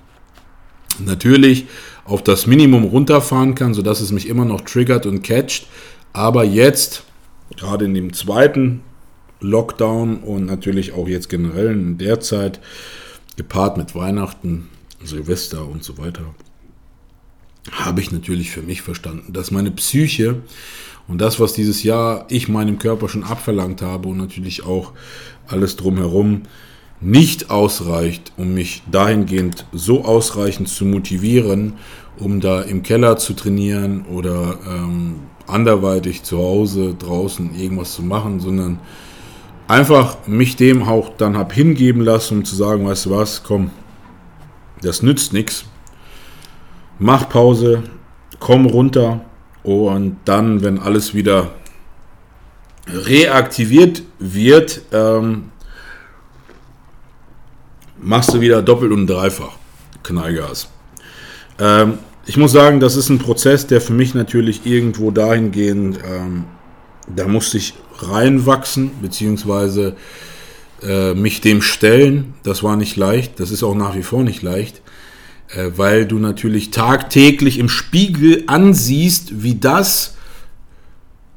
natürlich 1.04 1.66
auf 2.04 2.22
das 2.22 2.46
Minimum 2.46 2.84
runterfahren 2.84 3.54
kann, 3.54 3.74
sodass 3.74 4.00
es 4.00 4.12
mich 4.12 4.28
immer 4.28 4.44
noch 4.44 4.60
triggert 4.60 5.06
und 5.06 5.22
catcht. 5.22 5.66
Aber 6.12 6.44
jetzt, 6.44 7.04
gerade 7.56 7.86
in 7.86 7.94
dem 7.94 8.12
zweiten 8.12 8.82
Lockdown 9.40 10.18
und 10.18 10.46
natürlich 10.46 10.92
auch 10.92 11.08
jetzt 11.08 11.28
generell 11.28 11.72
in 11.72 11.98
der 11.98 12.20
Zeit, 12.20 12.60
gepaart 13.36 13.76
mit 13.76 13.94
Weihnachten, 13.94 14.68
Silvester 15.02 15.66
und 15.66 15.82
so 15.82 15.98
weiter, 15.98 16.34
habe 17.72 18.00
ich 18.00 18.12
natürlich 18.12 18.50
für 18.50 18.62
mich 18.62 18.82
verstanden, 18.82 19.32
dass 19.32 19.50
meine 19.50 19.70
Psyche 19.70 20.42
und 21.08 21.20
das, 21.20 21.40
was 21.40 21.52
dieses 21.52 21.82
Jahr 21.82 22.26
ich 22.28 22.48
meinem 22.48 22.78
Körper 22.78 23.08
schon 23.08 23.24
abverlangt 23.24 23.82
habe 23.82 24.08
und 24.08 24.18
natürlich 24.18 24.64
auch 24.64 24.92
alles 25.46 25.76
drumherum, 25.76 26.42
nicht 27.00 27.50
ausreicht, 27.50 28.32
um 28.36 28.54
mich 28.54 28.82
dahingehend 28.90 29.66
so 29.72 30.04
ausreichend 30.04 30.68
zu 30.68 30.84
motivieren, 30.84 31.74
um 32.18 32.40
da 32.40 32.62
im 32.62 32.82
Keller 32.82 33.16
zu 33.16 33.34
trainieren 33.34 34.06
oder 34.06 34.58
ähm, 34.66 35.20
anderweitig 35.46 36.22
zu 36.22 36.38
Hause 36.38 36.94
draußen 36.94 37.54
irgendwas 37.58 37.92
zu 37.92 38.02
machen, 38.02 38.40
sondern 38.40 38.78
einfach 39.68 40.26
mich 40.26 40.56
dem 40.56 40.82
auch 40.82 41.10
dann 41.16 41.36
hab 41.36 41.52
hingeben 41.52 42.02
lassen, 42.02 42.38
um 42.38 42.44
zu 42.44 42.56
sagen, 42.56 42.86
weißt 42.86 43.06
du 43.06 43.10
was, 43.10 43.42
komm, 43.42 43.70
das 44.82 45.02
nützt 45.02 45.32
nichts. 45.32 45.64
Mach 46.98 47.28
Pause, 47.28 47.82
komm 48.38 48.66
runter 48.66 49.20
und 49.62 50.16
dann, 50.24 50.62
wenn 50.62 50.78
alles 50.78 51.14
wieder 51.14 51.50
reaktiviert 52.86 54.02
wird, 54.18 54.82
ähm, 54.92 55.50
machst 58.04 58.34
du 58.34 58.40
wieder 58.40 58.62
doppelt 58.62 58.92
und 58.92 59.06
dreifach 59.06 59.56
Knallgas. 60.02 60.68
Ähm, 61.58 61.98
ich 62.26 62.36
muss 62.36 62.52
sagen, 62.52 62.80
das 62.80 62.96
ist 62.96 63.08
ein 63.08 63.18
Prozess, 63.18 63.66
der 63.66 63.80
für 63.80 63.92
mich 63.92 64.14
natürlich 64.14 64.66
irgendwo 64.66 65.10
dahingehend, 65.10 65.98
ähm, 66.06 66.44
da 67.14 67.26
musste 67.26 67.58
ich 67.58 67.74
reinwachsen, 67.96 68.90
beziehungsweise 69.02 69.96
äh, 70.82 71.14
mich 71.14 71.40
dem 71.40 71.62
stellen. 71.62 72.34
Das 72.42 72.62
war 72.62 72.76
nicht 72.76 72.96
leicht, 72.96 73.40
das 73.40 73.50
ist 73.50 73.62
auch 73.62 73.74
nach 73.74 73.94
wie 73.94 74.02
vor 74.02 74.22
nicht 74.22 74.42
leicht, 74.42 74.82
äh, 75.54 75.70
weil 75.76 76.06
du 76.06 76.18
natürlich 76.18 76.70
tagtäglich 76.70 77.58
im 77.58 77.68
Spiegel 77.68 78.44
ansiehst, 78.46 79.42
wie 79.42 79.54
das, 79.54 80.16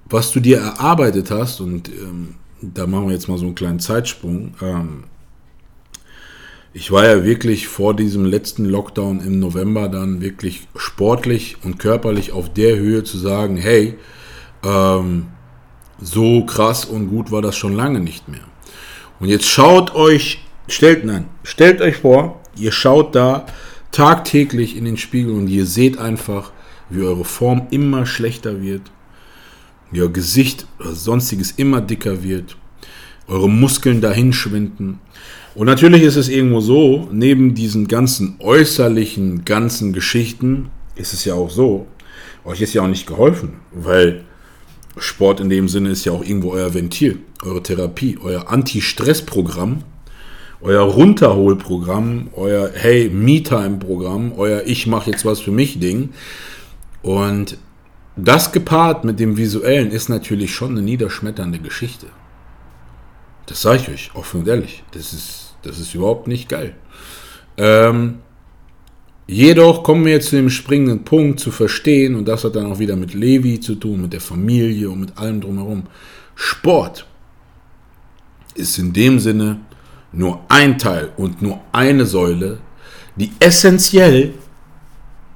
was 0.06 0.32
du 0.32 0.40
dir 0.40 0.60
erarbeitet 0.60 1.32
hast, 1.32 1.60
und 1.60 1.90
ähm, 1.90 2.36
da 2.62 2.88
machen 2.88 3.08
wir 3.08 3.14
jetzt 3.14 3.28
mal 3.28 3.38
so 3.38 3.46
einen 3.46 3.56
kleinen 3.56 3.80
Zeitsprung, 3.80 4.54
ähm, 4.62 5.04
ich 6.77 6.91
war 6.91 7.05
ja 7.05 7.24
wirklich 7.24 7.67
vor 7.67 7.96
diesem 7.96 8.24
letzten 8.24 8.63
Lockdown 8.63 9.22
im 9.22 9.39
November 9.39 9.89
dann 9.89 10.22
wirklich 10.22 10.67
sportlich 10.75 11.57
und 11.63 11.79
körperlich 11.79 12.34
auf 12.34 12.53
der 12.53 12.77
Höhe 12.77 13.03
zu 13.03 13.17
sagen, 13.17 13.57
hey, 13.57 13.96
ähm, 14.63 15.25
so 16.00 16.46
krass 16.46 16.86
und 16.86 17.07
gut 17.10 17.31
war 17.31 17.41
das 17.41 17.57
schon 17.57 17.74
lange 17.74 18.00
nicht 18.00 18.27
mehr. 18.27 18.43
Und 19.19 19.29
jetzt 19.29 19.48
schaut 19.48 19.96
euch, 19.96 20.46
stellt, 20.67 21.03
nein, 21.03 21.25
stellt 21.41 21.81
euch 21.81 21.98
vor, 21.98 22.41
ihr 22.55 22.72
schaut 22.72 23.15
da 23.15 23.48
tagtäglich 23.91 24.77
in 24.77 24.86
den 24.86 24.98
Spiegel 24.98 25.34
und 25.34 25.48
ihr 25.48 25.65
seht 25.65 25.98
einfach, 25.98 26.51
wie 26.91 27.01
eure 27.01 27.25
Form 27.25 27.65
immer 27.72 28.05
schlechter 28.05 28.62
wird, 28.62 28.84
wie 29.89 30.03
euer 30.03 30.13
Gesicht 30.13 30.67
oder 30.79 30.91
sonstiges 30.91 31.50
immer 31.53 31.81
dicker 31.81 32.22
wird, 32.22 32.55
eure 33.27 33.50
Muskeln 33.50 34.00
dahin 34.00 34.31
schwinden, 34.31 35.00
und 35.58 35.66
natürlich 35.66 36.04
ist 36.04 36.18
es 36.18 36.30
irgendwo 36.30 36.62
so, 36.62 37.08
neben 37.12 37.56
diesen 37.56 37.88
ganzen 37.88 38.36
äußerlichen, 38.40 39.44
ganzen 39.44 39.92
Geschichten, 39.92 40.70
ist 40.96 41.14
es 41.14 41.26
ja 41.26 41.34
auch 41.34 41.50
so, 41.50 41.88
euch 42.46 42.62
ist 42.62 42.76
ja 42.76 42.84
auch 42.84 42.88
nicht 42.88 43.08
geholfen, 43.08 43.54
weil 43.72 44.24
Sport 45.00 45.40
in 45.40 45.50
dem 45.50 45.68
Sinne 45.68 45.90
ist 45.90 46.06
ja 46.06 46.12
auch 46.12 46.24
irgendwo 46.24 46.52
euer 46.52 46.76
Ventil, 46.76 47.22
eure 47.44 47.64
Therapie, 47.64 48.20
euer 48.22 48.52
Anti-Stress-Programm, 48.52 49.80
euer 50.62 50.84
Runterholprogramm, 50.84 52.30
euer 52.36 52.70
Hey, 52.72 53.10
Me-Time-Programm, 53.10 54.34
euer 54.38 54.62
Ich 54.68 54.86
mache 54.86 55.10
jetzt 55.10 55.26
was 55.26 55.40
für 55.40 55.52
mich 55.52 55.80
Ding. 55.80 56.10
Und 57.02 57.58
das 58.16 58.52
gepaart 58.52 59.06
mit 59.06 59.20
dem 59.20 59.38
Visuellen 59.38 59.90
ist 59.90 60.08
natürlich 60.08 60.54
schon 60.54 60.72
eine 60.72 60.84
niederschmetternde 60.84 61.58
Geschichte. 61.58 62.06
Das 63.48 63.64
sage 63.64 63.82
ich 63.82 63.90
euch 63.90 64.12
offen 64.14 64.42
und 64.42 64.48
ehrlich. 64.48 64.84
Das 64.92 65.14
ist 65.14 65.47
das 65.64 65.80
ist 65.80 65.94
überhaupt 65.94 66.28
nicht 66.28 66.50
geil. 66.50 66.76
Ähm, 67.58 68.20
jedoch 69.28 69.84
kommen 69.84 70.06
wir 70.06 70.14
jetzt 70.14 70.30
zu 70.30 70.36
dem 70.36 70.50
springenden 70.50 71.04
Punkt 71.04 71.40
zu 71.40 71.52
verstehen, 71.52 72.16
und 72.16 72.28
das 72.28 72.44
hat 72.44 72.56
dann 72.56 72.72
auch 72.72 72.80
wieder 72.80 72.96
mit 72.96 73.14
Levi 73.14 73.60
zu 73.60 73.76
tun, 73.76 74.02
mit 74.02 74.14
der 74.14 74.22
Familie 74.22 74.90
und 74.90 75.00
mit 75.02 75.18
allem 75.18 75.42
drumherum. 75.42 75.84
Sport 76.36 77.06
ist 78.56 78.78
in 78.78 78.94
dem 78.94 79.20
Sinne 79.20 79.60
nur 80.12 80.42
ein 80.50 80.78
Teil 80.78 81.12
und 81.18 81.42
nur 81.42 81.62
eine 81.72 82.06
Säule, 82.06 82.60
die 83.16 83.32
essentiell 83.40 84.34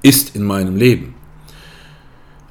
ist 0.02 0.36
in 0.36 0.44
meinem 0.44 0.76
Leben. 0.76 1.16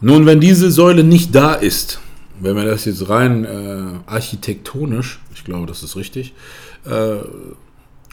Nun, 0.00 0.26
wenn 0.26 0.40
diese 0.40 0.70
Säule 0.70 1.04
nicht 1.04 1.34
da 1.34 1.54
ist, 1.54 2.00
wenn 2.40 2.56
wir 2.56 2.64
das 2.64 2.86
jetzt 2.86 3.08
rein 3.08 3.44
äh, 3.44 4.10
architektonisch, 4.10 5.20
ich 5.34 5.44
glaube, 5.44 5.66
das 5.66 5.82
ist 5.82 5.96
richtig, 5.96 6.32
äh, 6.84 7.16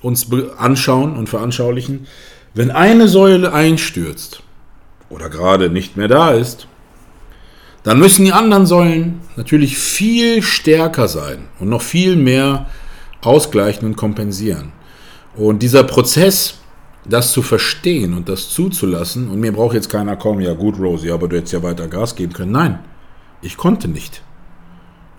uns 0.02 0.28
anschauen 0.58 1.16
und 1.16 1.30
veranschaulichen, 1.30 2.08
wenn 2.54 2.72
eine 2.72 3.08
Säule 3.08 3.54
einstürzt 3.54 4.42
oder 5.10 5.30
gerade 5.30 5.70
nicht 5.70 5.98
mehr 5.98 6.08
da 6.08 6.32
ist, 6.32 6.68
dann 7.84 8.00
müssen 8.00 8.26
die 8.26 8.34
anderen 8.34 8.66
Säulen 8.66 9.22
natürlich 9.36 9.78
viel 9.78 10.42
stärker 10.42 11.08
sein 11.08 11.48
und 11.60 11.70
noch 11.70 11.82
viel 11.82 12.16
mehr 12.16 12.66
ausgleichen 13.22 13.88
und 13.88 13.96
kompensieren. 13.96 14.74
Und 15.36 15.64
dieser 15.64 15.84
Prozess, 15.84 16.60
das 17.06 17.32
zu 17.32 17.42
verstehen 17.42 18.14
und 18.14 18.28
das 18.28 18.50
zuzulassen, 18.50 19.30
und 19.30 19.40
mir 19.40 19.54
braucht 19.54 19.76
jetzt 19.76 19.90
keiner 19.90 20.18
kommen, 20.18 20.42
ja 20.42 20.54
gut, 20.54 20.80
Rosie, 20.80 21.12
aber 21.12 21.28
du 21.28 21.38
hättest 21.38 21.54
ja 21.54 21.64
weiter 21.64 21.88
Gas 21.88 22.16
geben 22.16 22.34
können. 22.34 22.52
Nein, 22.52 22.80
ich 23.42 23.56
konnte 23.56 23.88
nicht. 23.88 24.22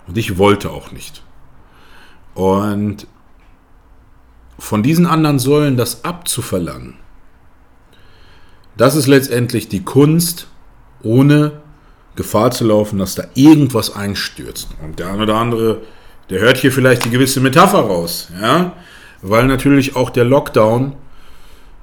Und 0.06 0.18
ich 0.18 0.38
wollte 0.38 0.70
auch 0.70 0.90
nicht. 0.90 1.22
Und 2.34 3.06
von 4.58 4.82
diesen 4.82 5.06
anderen 5.06 5.38
Säulen 5.38 5.76
das 5.76 6.04
abzuverlangen, 6.04 6.94
das 8.76 8.94
ist 8.94 9.08
letztendlich 9.08 9.68
die 9.68 9.82
Kunst, 9.82 10.46
ohne 11.02 11.60
Gefahr 12.14 12.50
zu 12.52 12.64
laufen, 12.64 12.98
dass 12.98 13.16
da 13.16 13.24
irgendwas 13.34 13.94
einstürzt. 13.94 14.68
Und 14.82 14.98
der 14.98 15.08
eine 15.08 15.24
oder 15.24 15.36
andere, 15.36 15.82
der 16.30 16.40
hört 16.40 16.58
hier 16.58 16.72
vielleicht 16.72 17.04
die 17.04 17.10
gewisse 17.10 17.40
Metapher 17.40 17.80
raus, 17.80 18.28
ja, 18.40 18.72
weil 19.20 19.46
natürlich 19.46 19.96
auch 19.96 20.10
der 20.10 20.24
Lockdown 20.24 20.94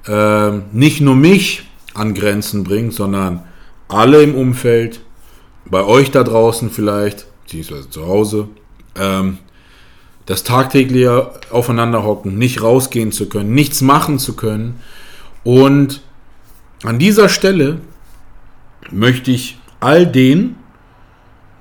äh, 0.06 0.50
nicht 0.72 1.00
nur 1.00 1.14
mich 1.16 1.68
an 1.94 2.14
Grenzen 2.14 2.64
bringt, 2.64 2.94
sondern 2.94 3.44
alle 3.88 4.22
im 4.22 4.34
Umfeld, 4.34 5.00
bei 5.68 5.84
euch 5.84 6.10
da 6.10 6.22
draußen 6.22 6.70
vielleicht, 6.70 7.26
beziehungsweise 7.42 7.90
zu 7.90 8.06
Hause, 8.06 8.48
ähm, 8.94 9.38
das 10.26 10.42
tagtägliche 10.42 11.30
Aufeinanderhocken, 11.50 12.36
nicht 12.36 12.60
rausgehen 12.60 13.12
zu 13.12 13.28
können, 13.28 13.54
nichts 13.54 13.80
machen 13.80 14.18
zu 14.18 14.34
können. 14.34 14.80
Und 15.44 16.02
an 16.82 16.98
dieser 16.98 17.28
Stelle 17.28 17.80
möchte 18.90 19.30
ich 19.30 19.58
all 19.80 20.06
denen, 20.06 20.56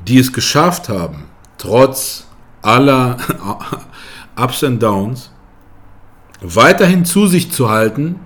die 0.07 0.17
es 0.17 0.33
geschafft 0.33 0.89
haben, 0.89 1.25
trotz 1.57 2.27
aller 2.61 3.17
Ups 4.35 4.63
und 4.63 4.81
Downs, 4.81 5.31
weiterhin 6.41 7.05
zu 7.05 7.27
sich 7.27 7.51
zu 7.51 7.69
halten, 7.69 8.19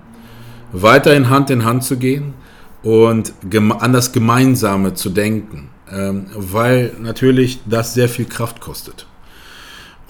weiterhin 0.72 1.28
Hand 1.28 1.50
in 1.50 1.64
Hand 1.64 1.84
zu 1.84 1.98
gehen 1.98 2.34
und 2.82 3.34
an 3.78 3.92
das 3.92 4.12
Gemeinsame 4.12 4.94
zu 4.94 5.10
denken, 5.10 5.68
ähm, 5.90 6.26
weil 6.34 6.94
natürlich 7.00 7.60
das 7.66 7.94
sehr 7.94 8.08
viel 8.08 8.24
Kraft 8.24 8.60
kostet. 8.60 9.06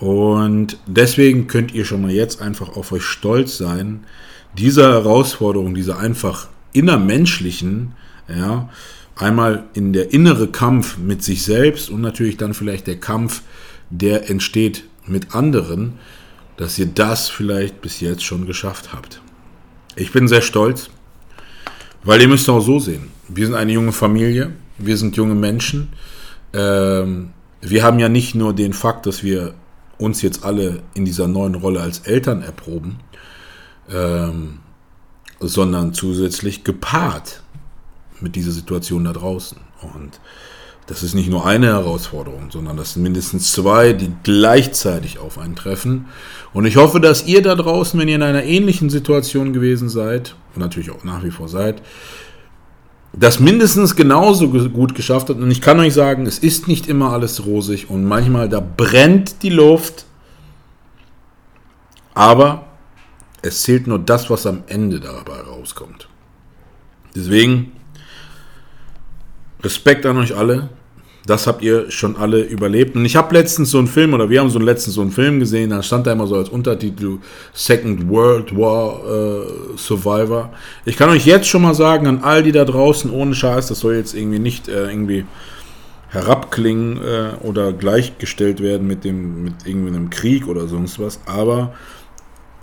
Und 0.00 0.78
deswegen 0.86 1.46
könnt 1.46 1.74
ihr 1.74 1.84
schon 1.84 2.00
mal 2.00 2.10
jetzt 2.10 2.40
einfach 2.40 2.76
auf 2.76 2.90
euch 2.90 3.04
stolz 3.04 3.58
sein, 3.58 4.04
dieser 4.56 4.92
Herausforderung, 4.92 5.74
dieser 5.74 5.98
einfach 5.98 6.48
innermenschlichen, 6.72 7.92
ja, 8.28 8.70
einmal 9.16 9.64
in 9.74 9.92
der 9.92 10.12
innere 10.14 10.48
Kampf 10.48 10.96
mit 10.96 11.22
sich 11.22 11.42
selbst 11.42 11.90
und 11.90 12.00
natürlich 12.00 12.38
dann 12.38 12.54
vielleicht 12.54 12.86
der 12.86 12.98
Kampf, 12.98 13.42
der 13.90 14.30
entsteht 14.30 14.84
mit 15.06 15.34
anderen, 15.34 15.94
dass 16.56 16.78
ihr 16.78 16.86
das 16.86 17.28
vielleicht 17.28 17.82
bis 17.82 18.00
jetzt 18.00 18.24
schon 18.24 18.46
geschafft 18.46 18.94
habt. 18.94 19.20
Ich 19.96 20.12
bin 20.12 20.28
sehr 20.28 20.42
stolz, 20.42 20.88
weil 22.04 22.22
ihr 22.22 22.28
müsst 22.28 22.48
auch 22.48 22.60
so 22.60 22.78
sehen. 22.78 23.08
Wir 23.28 23.46
sind 23.46 23.54
eine 23.54 23.72
junge 23.72 23.92
Familie, 23.92 24.52
wir 24.78 24.96
sind 24.96 25.16
junge 25.16 25.34
Menschen. 25.34 25.88
Ähm, 26.54 27.30
wir 27.60 27.82
haben 27.82 27.98
ja 27.98 28.08
nicht 28.08 28.34
nur 28.34 28.54
den 28.54 28.72
Fakt, 28.72 29.04
dass 29.04 29.22
wir 29.22 29.54
uns 30.00 30.22
jetzt 30.22 30.44
alle 30.44 30.82
in 30.94 31.04
dieser 31.04 31.28
neuen 31.28 31.54
Rolle 31.54 31.80
als 31.80 32.00
Eltern 32.00 32.42
erproben, 32.42 32.98
ähm, 33.90 34.60
sondern 35.40 35.94
zusätzlich 35.94 36.64
gepaart 36.64 37.42
mit 38.20 38.36
dieser 38.36 38.52
Situation 38.52 39.04
da 39.04 39.12
draußen. 39.12 39.58
Und 39.94 40.20
das 40.86 41.02
ist 41.02 41.14
nicht 41.14 41.30
nur 41.30 41.46
eine 41.46 41.68
Herausforderung, 41.68 42.50
sondern 42.50 42.76
das 42.76 42.94
sind 42.94 43.02
mindestens 43.02 43.52
zwei, 43.52 43.92
die 43.92 44.12
gleichzeitig 44.24 45.18
auf 45.18 45.38
einen 45.38 45.54
treffen. 45.54 46.06
Und 46.52 46.64
ich 46.66 46.76
hoffe, 46.76 47.00
dass 47.00 47.26
ihr 47.26 47.42
da 47.42 47.54
draußen, 47.54 47.98
wenn 47.98 48.08
ihr 48.08 48.16
in 48.16 48.22
einer 48.22 48.42
ähnlichen 48.42 48.90
Situation 48.90 49.52
gewesen 49.52 49.88
seid, 49.88 50.34
und 50.54 50.60
natürlich 50.60 50.90
auch 50.90 51.04
nach 51.04 51.22
wie 51.22 51.30
vor 51.30 51.48
seid, 51.48 51.80
das 53.12 53.40
mindestens 53.40 53.96
genauso 53.96 54.48
gut 54.48 54.94
geschafft 54.94 55.28
habt. 55.30 55.40
Und 55.40 55.50
ich 55.50 55.60
kann 55.60 55.80
euch 55.80 55.94
sagen, 55.94 56.26
es 56.26 56.38
ist 56.38 56.68
nicht 56.68 56.86
immer 56.86 57.12
alles 57.12 57.44
rosig 57.44 57.90
und 57.90 58.04
manchmal 58.04 58.48
da 58.48 58.60
brennt 58.60 59.42
die 59.42 59.50
Luft. 59.50 60.06
Aber 62.14 62.66
es 63.42 63.62
zählt 63.62 63.86
nur 63.86 63.98
das, 63.98 64.30
was 64.30 64.46
am 64.46 64.62
Ende 64.66 65.00
dabei 65.00 65.40
rauskommt. 65.40 66.08
Deswegen 67.14 67.72
Respekt 69.62 70.06
an 70.06 70.16
euch 70.18 70.36
alle. 70.36 70.70
Das 71.30 71.46
habt 71.46 71.62
ihr 71.62 71.92
schon 71.92 72.16
alle 72.16 72.40
überlebt. 72.40 72.96
Und 72.96 73.04
ich 73.04 73.14
habe 73.14 73.32
letztens 73.32 73.70
so 73.70 73.78
einen 73.78 73.86
Film, 73.86 74.14
oder 74.14 74.28
wir 74.30 74.40
haben 74.40 74.50
so 74.50 74.58
letztens 74.58 74.96
so 74.96 75.00
einen 75.00 75.12
Film 75.12 75.38
gesehen, 75.38 75.70
da 75.70 75.80
stand 75.80 76.08
da 76.08 76.12
immer 76.12 76.26
so 76.26 76.34
als 76.34 76.48
Untertitel 76.48 77.18
Second 77.52 78.10
World 78.10 78.56
War 78.56 78.98
äh, 79.06 79.76
Survivor. 79.76 80.50
Ich 80.84 80.96
kann 80.96 81.08
euch 81.08 81.24
jetzt 81.26 81.46
schon 81.46 81.62
mal 81.62 81.74
sagen, 81.74 82.08
an 82.08 82.24
all 82.24 82.42
die 82.42 82.50
da 82.50 82.64
draußen, 82.64 83.12
ohne 83.12 83.32
Scheiß, 83.32 83.68
das 83.68 83.78
soll 83.78 83.94
jetzt 83.94 84.12
irgendwie 84.12 84.40
nicht 84.40 84.66
äh, 84.66 84.90
irgendwie 84.90 85.24
herabklingen 86.08 86.96
äh, 86.96 87.46
oder 87.46 87.72
gleichgestellt 87.72 88.60
werden 88.60 88.88
mit 88.88 89.04
dem, 89.04 89.44
mit 89.44 89.54
irgendwie 89.64 89.94
einem 89.94 90.10
Krieg 90.10 90.48
oder 90.48 90.66
sonst 90.66 90.98
was, 90.98 91.20
aber 91.26 91.74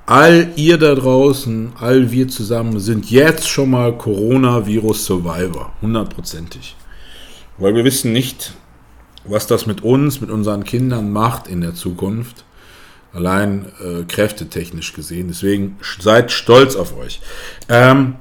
all 0.05 0.49
ihr 0.57 0.77
da 0.77 0.93
draußen, 0.93 1.71
all 1.79 2.11
wir 2.11 2.27
zusammen 2.27 2.81
sind 2.81 3.09
jetzt 3.09 3.47
schon 3.47 3.69
mal 3.69 3.97
Coronavirus 3.97 5.05
Survivor. 5.05 5.71
Hundertprozentig. 5.81 6.75
Weil 7.57 7.75
wir 7.75 7.83
wissen 7.83 8.13
nicht, 8.13 8.53
was 9.23 9.47
das 9.47 9.65
mit 9.65 9.83
uns, 9.83 10.21
mit 10.21 10.29
unseren 10.29 10.63
Kindern 10.63 11.11
macht 11.11 11.47
in 11.47 11.61
der 11.61 11.73
Zukunft. 11.73 12.43
Allein 13.13 13.65
äh, 13.83 14.03
kräftetechnisch 14.03 14.93
gesehen. 14.93 15.27
Deswegen 15.29 15.77
seid 15.99 16.31
stolz 16.31 16.75
auf 16.75 16.95
euch. 16.97 17.19
Ähm, 17.67 18.15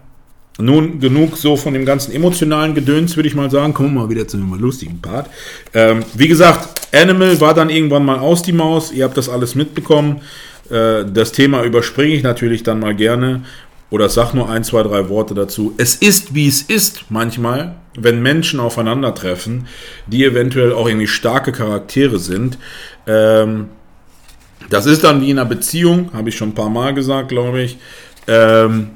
nun, 0.58 1.00
genug 1.00 1.36
so 1.36 1.56
von 1.56 1.74
dem 1.74 1.84
ganzen 1.84 2.12
emotionalen 2.12 2.74
Gedöns, 2.74 3.16
würde 3.16 3.28
ich 3.28 3.34
mal 3.34 3.50
sagen. 3.50 3.74
Kommen 3.74 3.94
wir 3.94 4.02
mal 4.02 4.10
wieder 4.10 4.26
zu 4.26 4.38
einem 4.38 4.54
lustigen 4.54 5.02
Part. 5.02 5.28
Ähm, 5.74 6.02
wie 6.14 6.28
gesagt, 6.28 6.88
Animal 6.94 7.38
war 7.40 7.52
dann 7.52 7.68
irgendwann 7.68 8.06
mal 8.06 8.18
aus 8.18 8.42
die 8.42 8.52
Maus. 8.52 8.90
Ihr 8.90 9.04
habt 9.04 9.18
das 9.18 9.28
alles 9.28 9.54
mitbekommen. 9.54 10.22
Äh, 10.70 11.04
das 11.04 11.32
Thema 11.32 11.62
überspringe 11.62 12.14
ich 12.14 12.22
natürlich 12.22 12.62
dann 12.62 12.80
mal 12.80 12.94
gerne 12.94 13.42
oder 13.90 14.08
sag 14.08 14.34
nur 14.34 14.48
ein, 14.48 14.64
zwei, 14.64 14.82
drei 14.82 15.08
Worte 15.08 15.34
dazu. 15.34 15.74
Es 15.76 15.94
ist, 15.94 16.34
wie 16.34 16.48
es 16.48 16.62
ist 16.62 17.04
manchmal, 17.08 17.76
wenn 17.96 18.20
Menschen 18.20 18.60
aufeinandertreffen, 18.60 19.66
die 20.06 20.24
eventuell 20.24 20.72
auch 20.72 20.88
irgendwie 20.88 21.06
starke 21.06 21.52
Charaktere 21.52 22.18
sind. 22.18 22.58
Ähm, 23.06 23.68
das 24.70 24.86
ist 24.86 25.04
dann 25.04 25.20
wie 25.20 25.30
in 25.30 25.38
einer 25.38 25.48
Beziehung, 25.48 26.10
habe 26.12 26.28
ich 26.28 26.36
schon 26.36 26.50
ein 26.50 26.54
paar 26.54 26.70
Mal 26.70 26.94
gesagt, 26.94 27.28
glaube 27.28 27.62
ich. 27.62 27.78
Ähm, 28.26 28.90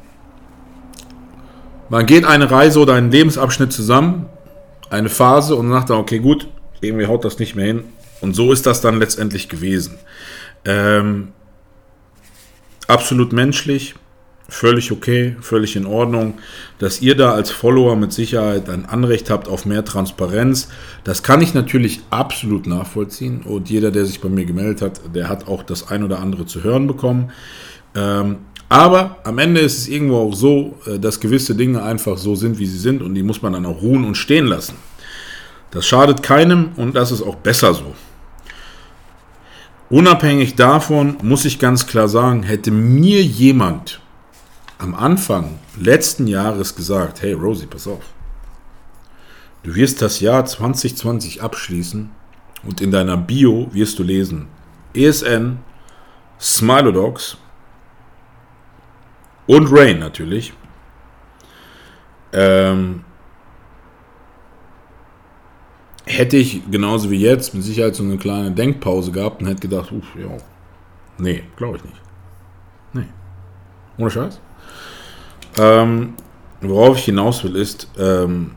man 1.89 2.07
geht 2.07 2.25
eine 2.25 2.51
Reise 2.51 2.81
oder 2.81 2.95
einen 2.95 3.11
Lebensabschnitt 3.11 3.73
zusammen, 3.73 4.27
eine 4.91 5.09
Phase 5.09 5.55
und 5.55 5.71
sagt 5.71 5.91
dann, 5.91 5.99
okay, 5.99 6.19
gut, 6.19 6.49
irgendwie 6.81 7.07
haut 7.07 7.25
das 7.25 7.39
nicht 7.39 7.55
mehr 7.55 7.67
hin. 7.67 7.85
Und 8.21 8.35
so 8.35 8.53
ist 8.53 8.67
das 8.67 8.81
dann 8.81 8.99
letztendlich 8.99 9.49
gewesen. 9.49 9.99
Ähm, 10.65 11.29
absolut 12.87 13.33
menschlich, 13.33 13.95
völlig 14.51 14.93
okay, 14.93 15.37
völlig 15.41 15.77
in 15.77 15.87
Ordnung. 15.87 16.35
Dass 16.79 17.01
ihr 17.01 17.17
da 17.17 17.33
als 17.33 17.51
Follower 17.51 17.97
mit 17.97 18.13
Sicherheit 18.13 18.69
ein 18.69 18.85
Anrecht 18.85 19.31
habt 19.31 19.49
auf 19.49 19.65
mehr 19.65 19.85
Transparenz, 19.85 20.69
das 21.05 21.23
kann 21.23 21.41
ich 21.41 21.55
natürlich 21.55 22.01
absolut 22.11 22.67
nachvollziehen. 22.67 23.43
Und 23.43 23.71
jeder, 23.71 23.91
der 23.91 24.05
sich 24.05 24.21
bei 24.21 24.29
mir 24.29 24.45
gemeldet 24.45 24.83
hat, 24.83 25.01
der 25.15 25.29
hat 25.29 25.49
auch 25.49 25.63
das 25.63 25.89
ein 25.89 26.05
oder 26.05 26.19
andere 26.19 26.45
zu 26.47 26.63
hören 26.63 26.87
bekommen. 26.87 27.31
Ähm, 27.95 28.39
aber 28.69 29.17
am 29.25 29.39
Ende 29.39 29.61
ist 29.61 29.79
es 29.79 29.89
irgendwo 29.89 30.19
auch 30.19 30.35
so, 30.35 30.79
äh, 30.87 30.99
dass 30.99 31.19
gewisse 31.19 31.55
Dinge 31.55 31.83
einfach 31.83 32.17
so 32.19 32.37
sind, 32.37 32.59
wie 32.59 32.67
sie 32.67 32.79
sind 32.79 33.03
und 33.03 33.15
die 33.15 33.23
muss 33.23 33.43
man 33.43 33.53
dann 33.53 33.67
auch 33.67 33.83
ruhen 33.83 34.05
und 34.05 34.15
stehen 34.15 34.47
lassen. 34.47 34.77
Das 35.73 35.87
schadet 35.87 36.23
keinem 36.23 36.71
und 36.77 36.95
das 36.95 37.11
ist 37.11 37.23
auch 37.23 37.37
besser 37.37 37.75
so. 37.75 37.95
Unabhängig 39.89 40.55
davon 40.55 41.17
muss 41.21 41.45
ich 41.45 41.59
ganz 41.59 41.89
klar 41.89 42.07
sagen, 42.07 42.45
hätte 42.45 42.71
mir 42.71 43.23
jemand 43.23 44.01
am 44.81 44.95
Anfang 44.95 45.59
letzten 45.79 46.27
Jahres 46.27 46.75
gesagt, 46.75 47.21
hey 47.21 47.35
Rosie, 47.35 47.67
pass 47.67 47.87
auf. 47.87 48.03
Du 49.63 49.75
wirst 49.75 50.01
das 50.01 50.21
Jahr 50.21 50.47
2020 50.47 51.43
abschließen 51.43 52.11
und 52.63 52.81
in 52.81 52.91
deiner 52.91 53.19
Bio 53.19 53.69
wirst 53.73 53.99
du 53.99 54.03
lesen 54.03 54.49
ESN, 54.95 55.59
Smilodogs 56.41 57.37
und 59.47 59.71
Rain 59.71 59.99
natürlich. 59.99 60.55
Ähm, 62.33 63.05
hätte 66.07 66.39
ich 66.39 66.63
genauso 66.71 67.11
wie 67.11 67.21
jetzt 67.21 67.53
mit 67.53 67.65
Sicherheit 67.65 67.95
so 67.95 68.03
eine 68.03 68.17
kleine 68.17 68.53
Denkpause 68.53 69.13
gehabt 69.13 69.43
und 69.43 69.49
hätte 69.49 69.69
gedacht, 69.69 69.93
uff, 69.93 70.07
ja, 70.19 70.39
nee, 71.19 71.45
glaube 71.57 71.77
ich 71.77 71.85
nicht. 71.85 72.01
Nee. 72.95 73.09
Ohne 73.99 74.11
Scheiß. 74.11 74.41
Ähm, 75.59 76.15
worauf 76.61 76.99
ich 76.99 77.05
hinaus 77.05 77.43
will, 77.45 77.57
ist, 77.57 77.89
ähm, 77.99 78.53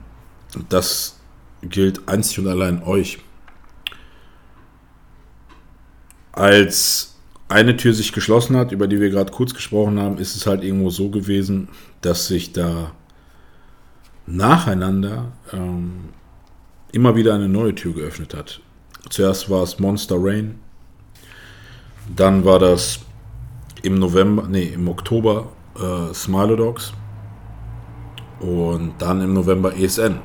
das 0.70 1.20
gilt 1.62 2.08
einzig 2.08 2.40
und 2.40 2.48
allein 2.48 2.84
euch. 2.84 3.20
Als 6.32 7.16
eine 7.48 7.78
Tür 7.78 7.94
sich 7.94 8.12
geschlossen 8.12 8.58
hat, 8.58 8.72
über 8.72 8.88
die 8.88 9.00
wir 9.00 9.10
gerade 9.10 9.32
kurz 9.32 9.54
gesprochen 9.54 10.00
haben, 10.00 10.18
ist 10.18 10.36
es 10.36 10.48
halt 10.48 10.64
irgendwo 10.64 10.90
so 10.90 11.10
gewesen, 11.10 11.70
dass 12.02 12.28
sich 12.28 12.54
da 12.54 12.92
nacheinander 14.26 15.32
ähm, 15.52 16.10
immer 16.92 17.16
wieder 17.16 17.34
eine 17.34 17.50
neue 17.50 17.76
Tür 17.76 17.94
geöffnet 17.94 18.34
hat. 18.34 18.62
Zuerst 19.10 19.50
war 19.50 19.64
es 19.64 19.80
Monster 19.80 20.16
Rain, 20.18 20.60
dann 22.16 22.46
war 22.46 22.60
das 22.60 23.00
im 23.82 24.00
November, 24.00 24.48
nee, 24.48 24.72
im 24.74 24.88
Oktober 24.88 25.52
äh, 25.76 26.14
Smilodogs 26.14 26.94
und 28.40 28.94
dann 29.00 29.22
im 29.22 29.34
November 29.34 29.76
ESN. 29.76 30.20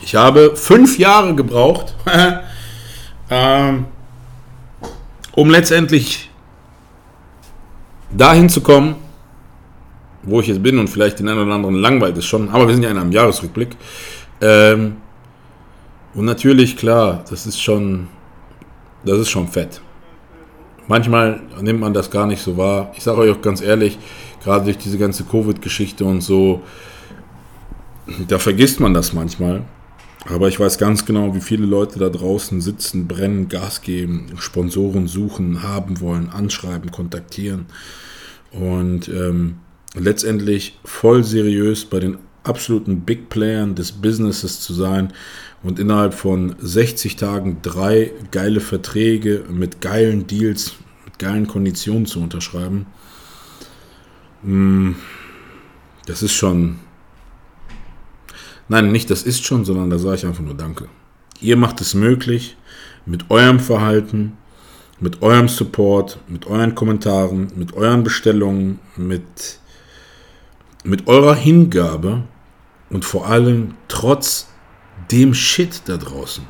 Ich 0.00 0.14
habe 0.14 0.56
fünf 0.56 0.98
Jahre 0.98 1.34
gebraucht, 1.34 1.94
ähm, 3.30 3.86
um 5.32 5.50
letztendlich 5.50 6.30
dahin 8.10 8.48
zu 8.48 8.60
kommen, 8.60 8.96
wo 10.22 10.40
ich 10.40 10.48
jetzt 10.48 10.62
bin 10.62 10.78
und 10.78 10.88
vielleicht 10.88 11.18
den 11.18 11.28
einen 11.28 11.40
oder 11.40 11.54
anderen 11.54 11.76
langweilt 11.76 12.16
es 12.16 12.26
schon, 12.26 12.48
aber 12.48 12.66
wir 12.66 12.74
sind 12.74 12.82
ja 12.82 12.90
in 12.90 12.98
einem 12.98 13.12
Jahresrückblick. 13.12 13.76
Ähm, 14.40 14.96
und 16.14 16.24
natürlich, 16.24 16.76
klar, 16.76 17.24
das 17.28 17.46
ist 17.46 17.60
schon, 17.62 18.08
das 19.04 19.18
ist 19.20 19.30
schon 19.30 19.48
fett. 19.48 19.80
Manchmal 20.88 21.40
nimmt 21.60 21.80
man 21.80 21.94
das 21.94 22.10
gar 22.10 22.26
nicht 22.26 22.42
so 22.42 22.56
wahr. 22.56 22.92
Ich 22.96 23.02
sage 23.02 23.18
euch 23.18 23.30
auch 23.30 23.42
ganz 23.42 23.60
ehrlich, 23.60 23.98
gerade 24.42 24.64
durch 24.64 24.78
diese 24.78 24.98
ganze 24.98 25.24
Covid-Geschichte 25.24 26.04
und 26.04 26.20
so, 26.20 26.62
da 28.28 28.38
vergisst 28.38 28.80
man 28.80 28.94
das 28.94 29.12
manchmal. 29.12 29.62
Aber 30.26 30.48
ich 30.48 30.60
weiß 30.60 30.78
ganz 30.78 31.04
genau, 31.04 31.34
wie 31.34 31.40
viele 31.40 31.66
Leute 31.66 31.98
da 31.98 32.08
draußen 32.08 32.60
sitzen, 32.60 33.08
brennen, 33.08 33.48
Gas 33.48 33.82
geben, 33.82 34.26
Sponsoren 34.38 35.08
suchen, 35.08 35.62
haben 35.62 36.00
wollen, 36.00 36.30
anschreiben, 36.30 36.92
kontaktieren. 36.92 37.66
Und 38.52 39.08
ähm, 39.08 39.56
letztendlich 39.94 40.78
voll 40.84 41.24
seriös 41.24 41.84
bei 41.84 41.98
den 41.98 42.18
absoluten 42.44 43.00
Big 43.00 43.30
Playern 43.30 43.74
des 43.74 43.92
Businesses 43.92 44.60
zu 44.60 44.74
sein 44.74 45.12
und 45.62 45.78
innerhalb 45.78 46.14
von 46.14 46.56
60 46.58 47.16
Tagen 47.16 47.58
drei 47.62 48.12
geile 48.30 48.60
Verträge 48.60 49.44
mit 49.48 49.80
geilen 49.80 50.26
Deals, 50.26 50.74
mit 51.04 51.18
geilen 51.18 51.46
Konditionen 51.46 52.06
zu 52.06 52.20
unterschreiben. 52.20 52.86
Hm, 54.42 54.96
das 56.06 56.22
ist 56.22 56.32
schon 56.32 56.78
Nein, 58.72 58.90
nicht 58.90 59.10
das 59.10 59.22
ist 59.24 59.44
schon, 59.44 59.66
sondern 59.66 59.90
da 59.90 59.98
sage 59.98 60.16
ich 60.16 60.26
einfach 60.26 60.42
nur 60.42 60.54
Danke. 60.54 60.88
Ihr 61.42 61.58
macht 61.58 61.82
es 61.82 61.92
möglich 61.92 62.56
mit 63.04 63.30
eurem 63.30 63.60
Verhalten, 63.60 64.38
mit 64.98 65.20
eurem 65.20 65.48
Support, 65.48 66.18
mit 66.26 66.46
euren 66.46 66.74
Kommentaren, 66.74 67.48
mit 67.54 67.74
euren 67.74 68.02
Bestellungen, 68.02 68.78
mit, 68.96 69.58
mit 70.84 71.06
eurer 71.06 71.34
Hingabe 71.34 72.22
und 72.88 73.04
vor 73.04 73.26
allem 73.26 73.74
trotz 73.88 74.48
dem 75.10 75.34
Shit 75.34 75.82
da 75.86 75.96
draußen. 75.96 76.44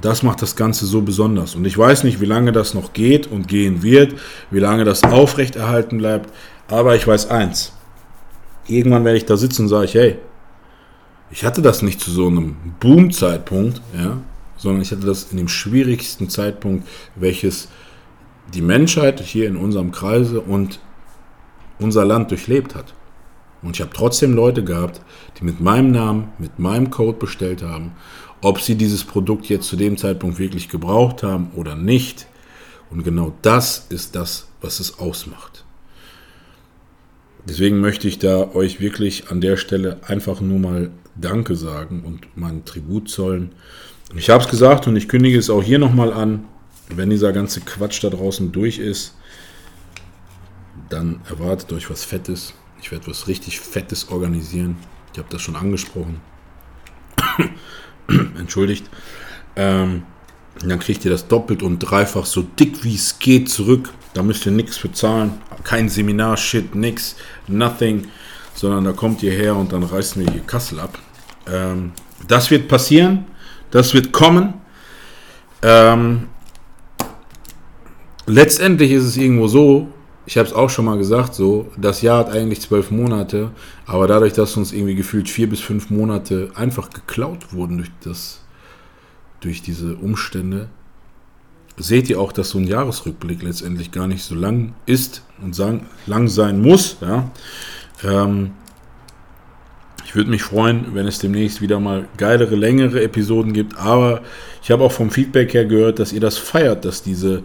Das 0.00 0.22
macht 0.22 0.42
das 0.42 0.56
Ganze 0.56 0.86
so 0.86 1.02
besonders. 1.02 1.54
Und 1.54 1.64
ich 1.64 1.78
weiß 1.78 2.04
nicht, 2.04 2.20
wie 2.20 2.26
lange 2.26 2.52
das 2.52 2.74
noch 2.74 2.92
geht 2.92 3.26
und 3.26 3.46
gehen 3.46 3.82
wird, 3.82 4.14
wie 4.50 4.58
lange 4.58 4.84
das 4.84 5.04
aufrechterhalten 5.04 5.98
bleibt. 5.98 6.32
Aber 6.68 6.96
ich 6.96 7.06
weiß 7.06 7.30
eins. 7.30 7.72
Irgendwann 8.66 9.04
werde 9.04 9.18
ich 9.18 9.26
da 9.26 9.36
sitzen 9.36 9.62
und 9.62 9.68
sage 9.68 9.84
ich, 9.84 9.94
hey, 9.94 10.18
ich 11.30 11.44
hatte 11.44 11.62
das 11.62 11.82
nicht 11.82 12.00
zu 12.00 12.10
so 12.10 12.26
einem 12.26 12.56
Boom-Zeitpunkt, 12.80 13.80
ja, 13.96 14.18
sondern 14.56 14.82
ich 14.82 14.90
hatte 14.90 15.06
das 15.06 15.30
in 15.30 15.36
dem 15.36 15.48
schwierigsten 15.48 16.28
Zeitpunkt, 16.28 16.88
welches 17.14 17.68
die 18.52 18.62
Menschheit 18.62 19.20
hier 19.20 19.46
in 19.46 19.56
unserem 19.56 19.90
Kreise 19.90 20.40
und 20.40 20.80
unser 21.78 22.04
Land 22.04 22.30
durchlebt 22.30 22.74
hat. 22.74 22.94
Und 23.64 23.76
ich 23.76 23.80
habe 23.80 23.92
trotzdem 23.94 24.34
Leute 24.34 24.62
gehabt, 24.62 25.00
die 25.38 25.44
mit 25.44 25.60
meinem 25.60 25.90
Namen, 25.90 26.28
mit 26.38 26.58
meinem 26.58 26.90
Code 26.90 27.18
bestellt 27.18 27.62
haben. 27.62 27.92
Ob 28.42 28.60
sie 28.60 28.76
dieses 28.76 29.04
Produkt 29.04 29.46
jetzt 29.46 29.66
zu 29.66 29.76
dem 29.76 29.96
Zeitpunkt 29.96 30.38
wirklich 30.38 30.68
gebraucht 30.68 31.22
haben 31.22 31.50
oder 31.56 31.74
nicht. 31.74 32.26
Und 32.90 33.02
genau 33.02 33.32
das 33.40 33.86
ist 33.88 34.14
das, 34.14 34.48
was 34.60 34.80
es 34.80 34.98
ausmacht. 34.98 35.64
Deswegen 37.46 37.80
möchte 37.80 38.06
ich 38.06 38.18
da 38.18 38.50
euch 38.54 38.80
wirklich 38.80 39.30
an 39.30 39.40
der 39.40 39.56
Stelle 39.56 39.98
einfach 40.06 40.40
nur 40.40 40.58
mal 40.58 40.90
Danke 41.16 41.56
sagen 41.56 42.02
und 42.04 42.36
meinen 42.36 42.64
Tribut 42.64 43.08
zollen. 43.08 43.52
Ich 44.14 44.30
habe 44.30 44.44
es 44.44 44.50
gesagt 44.50 44.86
und 44.86 44.96
ich 44.96 45.08
kündige 45.08 45.38
es 45.38 45.50
auch 45.50 45.62
hier 45.62 45.78
nochmal 45.78 46.12
an. 46.12 46.44
Wenn 46.94 47.10
dieser 47.10 47.32
ganze 47.32 47.60
Quatsch 47.60 48.04
da 48.04 48.10
draußen 48.10 48.52
durch 48.52 48.78
ist, 48.78 49.14
dann 50.90 51.20
erwartet 51.28 51.72
euch 51.72 51.88
was 51.88 52.04
Fettes. 52.04 52.54
Ich 52.84 52.92
werde 52.92 53.06
was 53.06 53.28
richtig 53.28 53.60
Fettes 53.60 54.10
organisieren. 54.10 54.76
Ich 55.14 55.18
habe 55.18 55.28
das 55.30 55.40
schon 55.40 55.56
angesprochen. 55.56 56.20
Entschuldigt. 58.38 58.90
Ähm, 59.56 60.02
dann 60.60 60.78
kriegt 60.80 61.02
ihr 61.06 61.10
das 61.10 61.26
doppelt 61.26 61.62
und 61.62 61.78
dreifach 61.78 62.26
so 62.26 62.42
dick 62.42 62.84
wie 62.84 62.94
es 62.94 63.18
geht 63.18 63.48
zurück. 63.48 63.88
Da 64.12 64.22
müsst 64.22 64.44
ihr 64.44 64.52
nichts 64.52 64.78
bezahlen. 64.78 65.32
Kein 65.64 65.88
Seminar-Shit, 65.88 66.74
nix, 66.74 67.16
nothing 67.48 68.06
sondern 68.54 68.84
da 68.84 68.92
kommt 68.92 69.22
ihr 69.22 69.32
her 69.32 69.56
und 69.56 69.72
dann 69.72 69.82
reißen 69.82 70.22
wir 70.22 70.30
hier 70.30 70.42
Kassel 70.42 70.78
ab. 70.78 70.98
Ähm, 71.50 71.92
das 72.28 72.50
wird 72.50 72.68
passieren, 72.68 73.24
das 73.70 73.94
wird 73.94 74.12
kommen. 74.12 74.52
Ähm, 75.62 76.28
letztendlich 78.26 78.92
ist 78.92 79.04
es 79.04 79.16
irgendwo 79.16 79.48
so, 79.48 79.88
ich 80.26 80.38
habe 80.38 80.48
es 80.48 80.54
auch 80.54 80.70
schon 80.70 80.86
mal 80.86 80.96
gesagt, 80.96 81.34
so, 81.34 81.70
das 81.76 82.02
Jahr 82.02 82.20
hat 82.20 82.30
eigentlich 82.30 82.60
zwölf 82.60 82.90
Monate, 82.90 83.50
aber 83.86 84.06
dadurch, 84.06 84.32
dass 84.32 84.56
uns 84.56 84.72
irgendwie 84.72 84.94
gefühlt 84.94 85.28
vier 85.28 85.48
bis 85.48 85.60
fünf 85.60 85.90
Monate 85.90 86.50
einfach 86.54 86.90
geklaut 86.90 87.52
wurden 87.52 87.78
durch, 87.78 87.90
das, 88.02 88.40
durch 89.40 89.60
diese 89.60 89.96
Umstände, 89.96 90.68
seht 91.76 92.08
ihr 92.08 92.20
auch, 92.20 92.32
dass 92.32 92.50
so 92.50 92.58
ein 92.58 92.66
Jahresrückblick 92.66 93.42
letztendlich 93.42 93.90
gar 93.90 94.06
nicht 94.06 94.22
so 94.22 94.34
lang 94.34 94.74
ist 94.86 95.22
und 95.42 95.54
sagen, 95.54 95.86
lang 96.06 96.28
sein 96.28 96.62
muss. 96.62 96.96
Ja. 97.00 97.30
Ähm, 98.02 98.52
ich 100.06 100.14
würde 100.14 100.30
mich 100.30 100.44
freuen, 100.44 100.94
wenn 100.94 101.08
es 101.08 101.18
demnächst 101.18 101.60
wieder 101.60 101.80
mal 101.80 102.06
geilere, 102.16 102.54
längere 102.54 103.02
Episoden 103.02 103.52
gibt. 103.52 103.76
Aber 103.76 104.22
ich 104.62 104.70
habe 104.70 104.84
auch 104.84 104.92
vom 104.92 105.10
Feedback 105.10 105.52
her 105.52 105.64
gehört, 105.64 105.98
dass 105.98 106.12
ihr 106.12 106.20
das 106.20 106.38
feiert, 106.38 106.84
dass 106.84 107.02
diese 107.02 107.42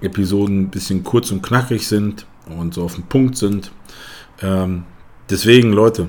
Episoden 0.00 0.62
ein 0.62 0.70
bisschen 0.70 1.04
kurz 1.04 1.30
und 1.30 1.42
knackig 1.42 1.86
sind 1.86 2.26
und 2.46 2.74
so 2.74 2.84
auf 2.84 2.94
den 2.94 3.04
Punkt 3.04 3.36
sind. 3.36 3.72
Ähm, 4.40 4.84
deswegen, 5.28 5.72
Leute, 5.72 6.08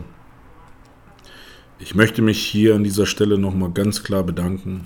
ich 1.79 1.95
möchte 1.95 2.21
mich 2.21 2.39
hier 2.39 2.75
an 2.75 2.83
dieser 2.83 3.05
Stelle 3.05 3.37
nochmal 3.37 3.71
ganz 3.71 4.03
klar 4.03 4.23
bedanken 4.23 4.83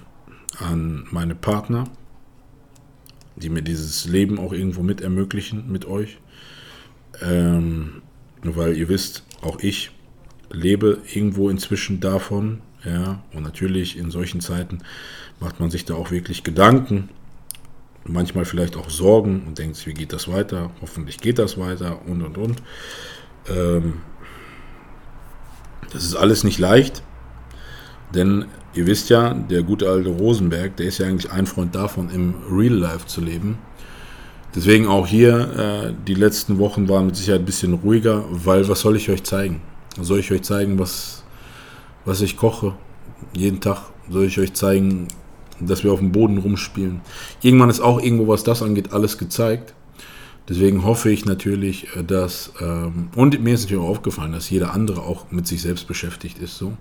an 0.60 1.08
meine 1.12 1.36
Partner, 1.36 1.86
die 3.36 3.50
mir 3.50 3.64
dieses 3.64 4.06
Leben 4.06 4.40
auch 4.40 4.54
irgendwo 4.54 4.84
mit 4.84 5.02
ermöglichen 5.02 5.72
mit 5.72 5.86
euch. 5.86 6.20
Ähm, 7.22 8.02
weil 8.44 8.78
ihr 8.78 8.90
wisst, 8.90 9.24
auch 9.42 9.60
ich 9.60 9.92
lebe 10.52 11.00
irgendwo 11.12 11.50
inzwischen 11.50 12.00
davon. 12.00 12.62
Ja, 12.86 13.24
und 13.34 13.44
natürlich 13.44 13.98
in 13.98 14.12
solchen 14.12 14.42
Zeiten 14.42 14.80
macht 15.40 15.60
man 15.60 15.72
sich 15.72 15.86
da 15.86 15.96
auch 15.96 16.12
wirklich 16.12 16.44
Gedanken, 16.44 17.10
manchmal 18.06 18.46
vielleicht 18.46 18.76
auch 18.76 18.90
Sorgen 18.90 19.44
und 19.48 19.58
denkt, 19.58 19.86
wie 19.86 19.94
geht 19.94 20.14
das 20.14 20.28
weiter? 20.28 20.72
Hoffentlich 20.82 21.20
geht 21.20 21.40
das 21.40 21.58
weiter 21.58 22.00
und 22.08 22.22
und 22.22 22.38
und. 22.38 22.64
Ähm, 23.48 24.02
das 25.92 26.04
ist 26.04 26.16
alles 26.16 26.44
nicht 26.44 26.60
leicht, 26.60 27.04
denn 28.14 28.46
ihr 28.74 28.88
wisst 28.88 29.10
ja, 29.10 29.34
der 29.34 29.64
gute 29.64 29.90
alte 29.90 30.10
Rosenberg, 30.10 30.76
der 30.78 30.88
ist 30.88 30.98
ja 30.98 31.08
eigentlich 31.08 31.32
ein 31.32 31.46
Freund 31.46 31.76
davon, 31.76 32.10
im 32.10 32.36
Real 32.52 32.74
Life 32.74 33.06
zu 33.06 33.22
leben. 33.22 33.60
Deswegen 34.56 34.88
auch 34.88 35.08
hier, 35.08 35.36
äh, 35.58 35.94
die 36.08 36.14
letzten 36.14 36.60
Wochen 36.60 36.88
waren 36.90 37.08
mit 37.08 37.16
Sicherheit 37.16 37.42
ein 37.42 37.46
bisschen 37.46 37.74
ruhiger, 37.74 38.24
weil 38.30 38.68
was 38.68 38.82
soll 38.82 38.96
ich 38.96 39.10
euch 39.10 39.24
zeigen? 39.24 39.62
Soll 40.00 40.20
ich 40.20 40.32
euch 40.32 40.44
zeigen, 40.44 40.80
was, 40.80 41.24
was 42.06 42.22
ich 42.22 42.38
koche? 42.38 42.74
Jeden 43.34 43.62
Tag 43.62 43.92
soll 44.10 44.26
ich 44.26 44.40
euch 44.40 44.54
zeigen, 44.54 45.08
dass 45.68 45.84
wir 45.84 45.92
auf 45.92 46.00
dem 46.00 46.12
Boden 46.12 46.38
rumspielen. 46.38 47.02
Irgendwann 47.42 47.70
ist 47.70 47.80
auch 47.80 48.02
irgendwo, 48.02 48.28
was 48.28 48.44
das 48.44 48.62
angeht, 48.62 48.94
alles 48.94 49.18
gezeigt. 49.18 49.74
Deswegen 50.50 50.84
hoffe 50.84 51.10
ich 51.10 51.26
natürlich, 51.26 51.96
äh, 51.96 52.04
dass, 52.04 52.52
ähm, 52.60 53.10
und 53.16 53.42
mir 53.42 53.54
ist 53.54 53.64
natürlich 53.64 53.84
auch 53.84 53.90
aufgefallen, 53.90 54.34
dass 54.34 54.50
jeder 54.50 54.74
andere 54.74 55.02
auch 55.02 55.32
mit 55.32 55.48
sich 55.48 55.62
selbst 55.62 55.88
beschäftigt 55.88 56.40
ist, 56.40 56.58
so. 56.58 56.74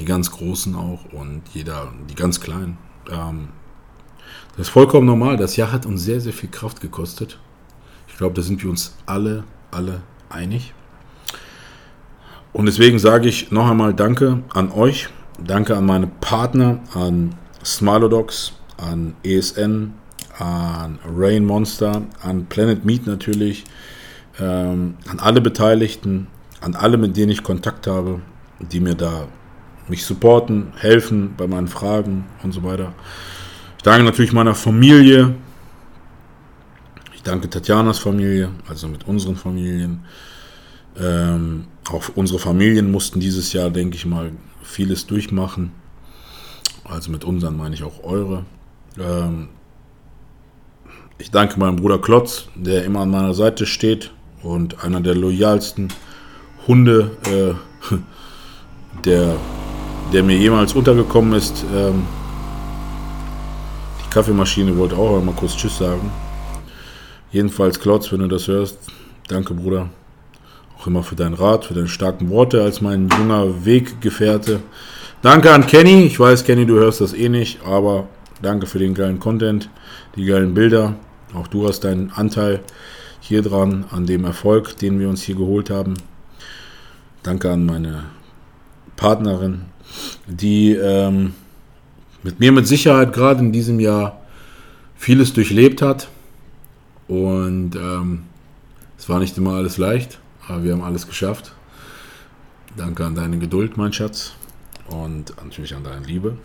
Die 0.00 0.04
ganz 0.04 0.30
Großen 0.30 0.74
auch 0.76 1.12
und 1.12 1.42
jeder, 1.52 1.92
die 2.08 2.14
ganz 2.14 2.40
Kleinen. 2.40 2.78
Ähm, 3.10 3.48
das 4.56 4.68
ist 4.68 4.72
vollkommen 4.72 5.06
normal. 5.06 5.36
Das 5.36 5.56
Jahr 5.56 5.72
hat 5.72 5.86
uns 5.86 6.02
sehr, 6.02 6.20
sehr 6.20 6.32
viel 6.32 6.50
Kraft 6.50 6.80
gekostet. 6.80 7.38
Ich 8.08 8.16
glaube, 8.16 8.34
da 8.34 8.42
sind 8.42 8.62
wir 8.62 8.70
uns 8.70 8.96
alle, 9.06 9.44
alle 9.70 10.02
einig. 10.30 10.72
Und 12.52 12.66
deswegen 12.66 12.98
sage 12.98 13.28
ich 13.28 13.50
noch 13.50 13.68
einmal 13.68 13.94
Danke 13.94 14.42
an 14.52 14.72
euch. 14.72 15.08
Danke 15.44 15.76
an 15.76 15.86
meine 15.86 16.08
Partner, 16.08 16.80
an 16.94 17.34
Smilodogs, 17.64 18.52
an 18.76 19.14
ESN, 19.24 19.94
an 20.38 20.98
Rain 21.04 21.44
Monster, 21.44 22.02
an 22.22 22.46
Planet 22.46 22.84
Meat 22.84 23.06
natürlich, 23.06 23.64
ähm, 24.38 24.96
an 25.08 25.18
alle 25.18 25.40
Beteiligten, 25.40 26.28
an 26.60 26.74
alle, 26.74 26.96
mit 26.96 27.16
denen 27.16 27.32
ich 27.32 27.42
Kontakt 27.42 27.86
habe, 27.86 28.20
die 28.60 28.80
mir 28.80 28.94
da 28.94 29.26
mich 29.88 30.04
supporten, 30.04 30.72
helfen 30.76 31.34
bei 31.36 31.46
meinen 31.46 31.68
Fragen 31.68 32.26
und 32.42 32.52
so 32.52 32.62
weiter. 32.62 32.92
Ich 33.76 33.82
danke 33.82 34.04
natürlich 34.04 34.32
meiner 34.32 34.54
Familie. 34.54 35.34
Ich 37.14 37.22
danke 37.22 37.48
Tatjanas 37.48 37.98
Familie, 37.98 38.50
also 38.68 38.88
mit 38.88 39.06
unseren 39.06 39.36
Familien. 39.36 40.04
Ähm, 41.00 41.66
auch 41.90 42.04
unsere 42.14 42.38
Familien 42.38 42.90
mussten 42.90 43.20
dieses 43.20 43.52
Jahr, 43.52 43.70
denke 43.70 43.96
ich 43.96 44.04
mal, 44.04 44.32
vieles 44.62 45.06
durchmachen. 45.06 45.72
Also 46.90 47.10
mit 47.10 47.24
unseren 47.24 47.56
meine 47.56 47.74
ich 47.74 47.82
auch 47.82 48.02
eure. 48.02 48.44
Ähm, 48.98 49.48
ich 51.18 51.30
danke 51.30 51.58
meinem 51.58 51.76
Bruder 51.76 51.98
Klotz, 51.98 52.48
der 52.54 52.84
immer 52.84 53.00
an 53.00 53.10
meiner 53.10 53.34
Seite 53.34 53.66
steht 53.66 54.12
und 54.42 54.82
einer 54.84 55.00
der 55.00 55.14
loyalsten 55.14 55.92
Hunde, 56.66 57.10
äh, 57.26 57.94
der, 59.04 59.36
der 60.12 60.22
mir 60.22 60.36
jemals 60.36 60.74
untergekommen 60.74 61.34
ist. 61.34 61.64
Ähm, 61.74 62.06
die 64.04 64.10
Kaffeemaschine 64.10 64.76
wollte 64.76 64.96
auch 64.96 65.22
mal 65.22 65.34
kurz 65.34 65.56
Tschüss 65.56 65.78
sagen. 65.78 66.10
Jedenfalls, 67.30 67.78
Klotz, 67.78 68.10
wenn 68.10 68.20
du 68.20 68.28
das 68.28 68.48
hörst, 68.48 68.78
danke, 69.28 69.52
Bruder. 69.52 69.90
Auch 70.78 70.86
immer 70.86 71.02
für 71.02 71.16
deinen 71.16 71.34
Rat, 71.34 71.66
für 71.66 71.74
deine 71.74 71.88
starken 71.88 72.30
Worte 72.30 72.62
als 72.62 72.80
mein 72.80 73.08
junger 73.08 73.64
Weggefährte. 73.66 74.60
Danke 75.20 75.50
an 75.52 75.66
Kenny. 75.66 76.04
Ich 76.04 76.20
weiß, 76.20 76.44
Kenny, 76.44 76.64
du 76.64 76.74
hörst 76.74 77.00
das 77.00 77.12
eh 77.12 77.28
nicht, 77.28 77.58
aber 77.64 78.06
danke 78.40 78.66
für 78.66 78.78
den 78.78 78.94
geilen 78.94 79.18
Content, 79.18 79.68
die 80.14 80.24
geilen 80.24 80.54
Bilder. 80.54 80.94
Auch 81.34 81.48
du 81.48 81.66
hast 81.66 81.80
deinen 81.80 82.12
Anteil 82.12 82.60
hier 83.18 83.42
dran, 83.42 83.84
an 83.90 84.06
dem 84.06 84.24
Erfolg, 84.24 84.76
den 84.78 85.00
wir 85.00 85.08
uns 85.08 85.22
hier 85.22 85.34
geholt 85.34 85.70
haben. 85.70 85.94
Danke 87.24 87.50
an 87.50 87.66
meine 87.66 88.04
Partnerin, 88.94 89.62
die 90.28 90.74
ähm, 90.74 91.34
mit 92.22 92.38
mir 92.38 92.52
mit 92.52 92.68
Sicherheit 92.68 93.12
gerade 93.12 93.40
in 93.40 93.50
diesem 93.50 93.80
Jahr 93.80 94.20
vieles 94.94 95.32
durchlebt 95.32 95.82
hat. 95.82 96.06
Und 97.08 97.74
ähm, 97.74 98.22
es 98.96 99.08
war 99.08 99.18
nicht 99.18 99.36
immer 99.36 99.54
alles 99.54 99.78
leicht, 99.78 100.20
aber 100.46 100.62
wir 100.62 100.74
haben 100.74 100.84
alles 100.84 101.08
geschafft. 101.08 101.54
Danke 102.76 103.04
an 103.04 103.16
deine 103.16 103.38
Geduld, 103.38 103.76
mein 103.76 103.92
Schatz 103.92 104.34
und 104.90 105.32
natürlich 105.42 105.74
an 105.74 105.84
deine 105.84 106.06
Liebe. 106.06 106.36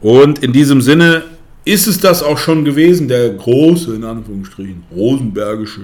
Und 0.00 0.40
in 0.40 0.52
diesem 0.52 0.80
Sinne 0.80 1.22
ist 1.64 1.86
es 1.86 1.98
das 2.00 2.22
auch 2.22 2.38
schon 2.38 2.64
gewesen, 2.64 3.08
der 3.08 3.30
große, 3.30 3.94
in 3.94 4.04
Anführungsstrichen, 4.04 4.84
Rosenbergische 4.94 5.82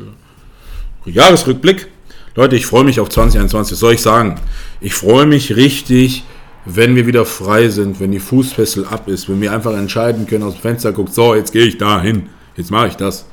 Jahresrückblick. 1.07 1.89
Leute, 2.35 2.57
ich 2.57 2.67
freue 2.67 2.85
mich 2.85 3.01
auf 3.01 3.09
2021. 3.09 3.73
Was 3.73 3.81
soll 3.81 3.95
ich 3.95 4.03
sagen? 4.03 4.37
Ich 4.81 4.95
freue 4.95 5.27
mich 5.27 5.57
richtig, 5.57 6.25
wenn 6.65 6.95
wir 6.95 7.07
wieder 7.07 7.25
frei 7.25 7.69
sind, 7.69 8.01
wenn 8.01 8.13
die 8.13 8.21
Fußfessel 8.21 8.85
ab 8.85 9.09
ist, 9.09 9.29
wenn 9.29 9.41
wir 9.41 9.53
einfach 9.53 9.77
entscheiden 9.77 10.27
können, 10.27 10.45
aus 10.45 10.55
dem 10.55 10.61
Fenster 10.61 10.93
guckt, 10.93 11.15
so, 11.15 11.35
jetzt 11.35 11.53
gehe 11.53 11.65
ich 11.65 11.79
da 11.79 12.01
hin, 12.01 12.29
jetzt 12.57 12.71
mache 12.71 12.89
ich 12.89 12.97
das. 12.97 13.25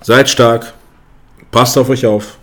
Seid 0.00 0.30
stark, 0.30 0.74
passt 1.50 1.76
auf 1.76 1.88
euch 1.90 2.06
auf, 2.06 2.38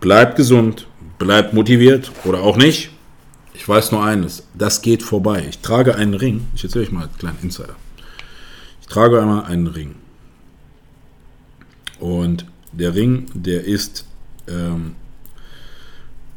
bleibt 0.00 0.36
gesund, 0.36 0.86
bleibt 1.18 1.52
motiviert 1.52 2.10
oder 2.24 2.42
auch 2.42 2.56
nicht. 2.56 2.90
Ich 3.58 3.68
weiß 3.68 3.90
nur 3.90 4.04
eines, 4.04 4.44
das 4.54 4.82
geht 4.82 5.02
vorbei. 5.02 5.44
Ich 5.48 5.58
trage 5.58 5.96
einen 5.96 6.14
Ring. 6.14 6.46
Ich 6.54 6.62
erzähle 6.62 6.84
euch 6.84 6.92
mal 6.92 7.02
einen 7.02 7.18
kleinen 7.18 7.38
Insider. 7.42 7.74
Ich 8.80 8.86
trage 8.86 9.20
einmal 9.20 9.44
einen 9.46 9.66
Ring. 9.66 9.96
Und 11.98 12.46
der 12.72 12.94
Ring, 12.94 13.26
der 13.34 13.64
ist 13.64 14.06
ähm, 14.46 14.94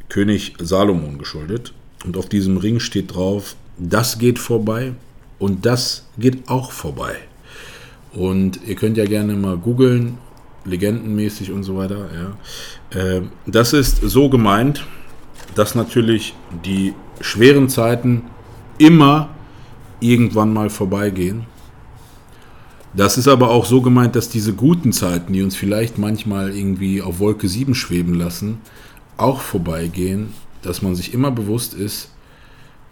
König 0.08 0.54
Salomon 0.58 1.16
geschuldet. 1.16 1.72
Und 2.04 2.16
auf 2.16 2.28
diesem 2.28 2.56
Ring 2.56 2.80
steht 2.80 3.14
drauf, 3.14 3.54
das 3.78 4.18
geht 4.18 4.40
vorbei 4.40 4.92
und 5.38 5.64
das 5.64 6.08
geht 6.18 6.48
auch 6.48 6.72
vorbei. 6.72 7.14
Und 8.12 8.58
ihr 8.66 8.74
könnt 8.74 8.96
ja 8.96 9.04
gerne 9.04 9.34
mal 9.34 9.56
googeln, 9.56 10.18
legendenmäßig 10.64 11.52
und 11.52 11.62
so 11.62 11.76
weiter. 11.76 12.08
Ja. 12.92 13.00
Äh, 13.00 13.22
das 13.46 13.72
ist 13.72 14.00
so 14.02 14.28
gemeint, 14.28 14.84
dass 15.54 15.76
natürlich 15.76 16.34
die 16.64 16.94
schweren 17.20 17.68
Zeiten 17.68 18.22
immer 18.78 19.30
irgendwann 20.00 20.52
mal 20.52 20.70
vorbeigehen. 20.70 21.46
Das 22.94 23.16
ist 23.16 23.28
aber 23.28 23.50
auch 23.50 23.64
so 23.64 23.80
gemeint, 23.80 24.16
dass 24.16 24.28
diese 24.28 24.52
guten 24.52 24.92
Zeiten, 24.92 25.32
die 25.32 25.42
uns 25.42 25.56
vielleicht 25.56 25.96
manchmal 25.96 26.54
irgendwie 26.54 27.00
auf 27.00 27.20
Wolke 27.20 27.48
7 27.48 27.74
schweben 27.74 28.14
lassen, 28.14 28.58
auch 29.16 29.40
vorbeigehen, 29.40 30.34
dass 30.62 30.82
man 30.82 30.94
sich 30.94 31.14
immer 31.14 31.30
bewusst 31.30 31.72
ist, 31.74 32.10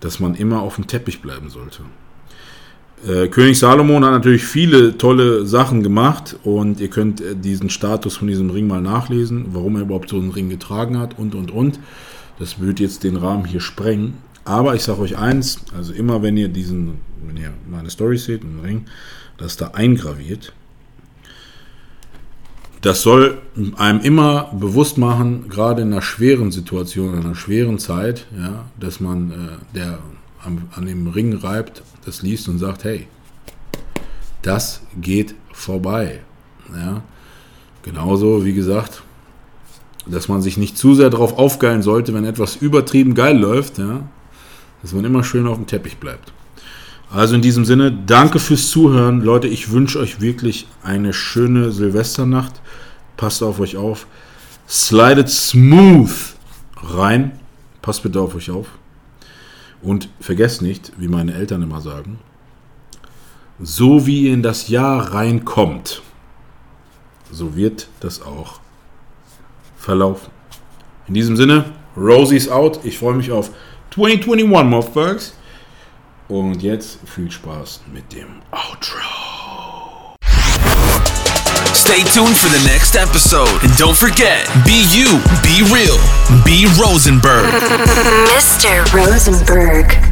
dass 0.01 0.21
man 0.21 0.35
immer 0.35 0.63
auf 0.63 0.77
dem 0.77 0.87
Teppich 0.87 1.21
bleiben 1.21 1.51
sollte. 1.51 1.83
Äh, 3.07 3.29
König 3.29 3.59
Salomon 3.59 4.05
hat 4.05 4.13
natürlich 4.13 4.45
viele 4.45 4.97
tolle 4.99 5.47
Sachen 5.47 5.83
gemacht 5.83 6.37
und 6.45 6.81
ihr 6.81 6.89
könnt 6.89 7.23
diesen 7.45 7.71
Status 7.71 8.17
von 8.17 8.29
diesem 8.29 8.51
Ring 8.51 8.67
mal 8.67 8.83
nachlesen, 8.83 9.47
warum 9.53 9.77
er 9.77 9.83
überhaupt 9.83 10.11
so 10.11 10.17
einen 10.17 10.31
Ring 10.31 10.49
getragen 10.49 10.99
hat 10.99 11.19
und 11.19 11.35
und 11.35 11.51
und. 11.51 11.79
Das 12.41 12.59
würde 12.59 12.83
jetzt 12.83 13.05
den 13.05 13.17
Rahmen 13.17 13.45
hier 13.45 13.61
sprengen. 13.61 14.15
Aber 14.45 14.75
ich 14.75 14.83
sage 14.83 15.01
euch 15.01 15.17
eins, 15.17 15.61
also 15.77 15.93
immer 15.93 16.23
wenn 16.23 16.37
ihr 16.37 16.49
diesen, 16.49 16.99
wenn 17.23 17.37
ihr 17.37 17.53
meine 17.71 17.91
Story 17.91 18.17
seht, 18.17 18.43
einen 18.43 18.61
Ring, 18.61 18.87
das 19.37 19.57
da 19.57 19.69
eingraviert. 19.69 20.53
Das 22.81 23.03
soll 23.03 23.43
einem 23.77 24.01
immer 24.01 24.51
bewusst 24.59 24.97
machen, 24.97 25.51
gerade 25.51 25.83
in 25.83 25.93
einer 25.93 26.01
schweren 26.01 26.51
Situation, 26.51 27.13
in 27.13 27.27
einer 27.27 27.35
schweren 27.35 27.79
Zeit, 27.79 28.27
ja, 28.35 28.65
dass 28.81 29.01
man, 29.01 29.31
äh, 29.31 29.77
der 29.77 29.99
am, 30.43 30.63
an 30.75 30.87
dem 30.87 31.07
Ring 31.09 31.37
reibt, 31.37 31.83
das 32.07 32.23
liest 32.23 32.49
und 32.49 32.59
sagt, 32.59 32.85
hey, 32.85 33.07
das 34.41 34.81
geht 34.99 35.35
vorbei. 35.53 36.23
Ja. 36.75 37.03
Genauso, 37.83 38.47
wie 38.47 38.55
gesagt, 38.55 39.03
dass 40.11 40.29
man 40.29 40.43
sich 40.43 40.57
nicht 40.57 40.77
zu 40.77 40.95
sehr 40.95 41.11
darauf 41.11 41.39
aufgeilen 41.39 41.83
sollte, 41.83 42.15
wenn 42.15 42.25
etwas 42.25 42.57
übertrieben 42.57 43.15
geil 43.15 43.39
läuft, 43.39 43.79
ja, 43.79 44.03
dass 44.83 44.93
man 44.93 45.05
immer 45.05 45.25
schön 45.25 45.47
auf 45.47 45.57
dem 45.57 45.67
Teppich 45.67 45.99
bleibt. 45.99 46.33
Also 47.13 47.35
in 47.35 47.43
diesem 47.43 47.65
Sinne, 47.65 47.91
danke 47.91 48.39
fürs 48.39 48.71
Zuhören. 48.71 49.21
Leute, 49.21 49.49
ich 49.49 49.73
wünsche 49.73 49.99
euch 49.99 50.21
wirklich 50.21 50.69
eine 50.83 51.13
schöne 51.13 51.73
Silvesternacht. 51.73 52.61
Passt 53.17 53.43
auf 53.43 53.59
euch 53.59 53.77
auf. 53.77 54.07
Slidet 54.69 55.29
smooth 55.29 56.11
rein. 56.77 57.33
Passt 57.83 58.05
bitte 58.05 58.21
auf 58.21 58.37
euch 58.37 58.51
auf. 58.51 58.69
Und 59.83 60.09
vergesst 60.21 60.63
nicht, 60.63 60.93
wie 60.99 61.09
meine 61.09 61.35
Eltern 61.35 61.63
immer 61.63 61.81
sagen, 61.81 62.19
so 63.59 64.07
wie 64.07 64.27
ihr 64.27 64.35
in 64.35 64.43
das 64.43 64.69
Jahr 64.69 65.13
reinkommt, 65.13 66.03
so 67.33 67.57
wird 67.57 67.89
das 68.01 68.23
auch 68.23 68.61
verlaufen. 69.81 70.31
In 71.09 71.15
diesem 71.15 71.37
Sinne, 71.37 71.65
Rosie's 71.97 72.49
out. 72.49 72.81
Ich 72.85 72.99
freue 72.99 73.15
mich 73.15 73.33
auf 73.33 73.51
2021, 73.95 74.47
Motherfuckers. 74.47 75.35
Und 76.29 76.63
jetzt 76.63 76.99
viel 77.07 77.31
Spaß 77.31 77.81
mit 77.93 78.13
dem 78.13 78.43
Outro. 78.53 79.01
Stay 81.75 82.05
tuned 82.15 82.37
for 82.37 82.49
the 82.51 82.65
next 82.69 82.95
episode. 82.95 83.51
And 83.63 83.73
don't 83.73 83.97
forget, 83.97 84.47
be 84.65 84.85
you, 84.93 85.19
be 85.43 85.65
real, 85.75 85.99
be 86.45 86.67
Rosenberg. 86.81 87.47
Mr. 88.31 88.85
Rosenberg. 88.95 90.10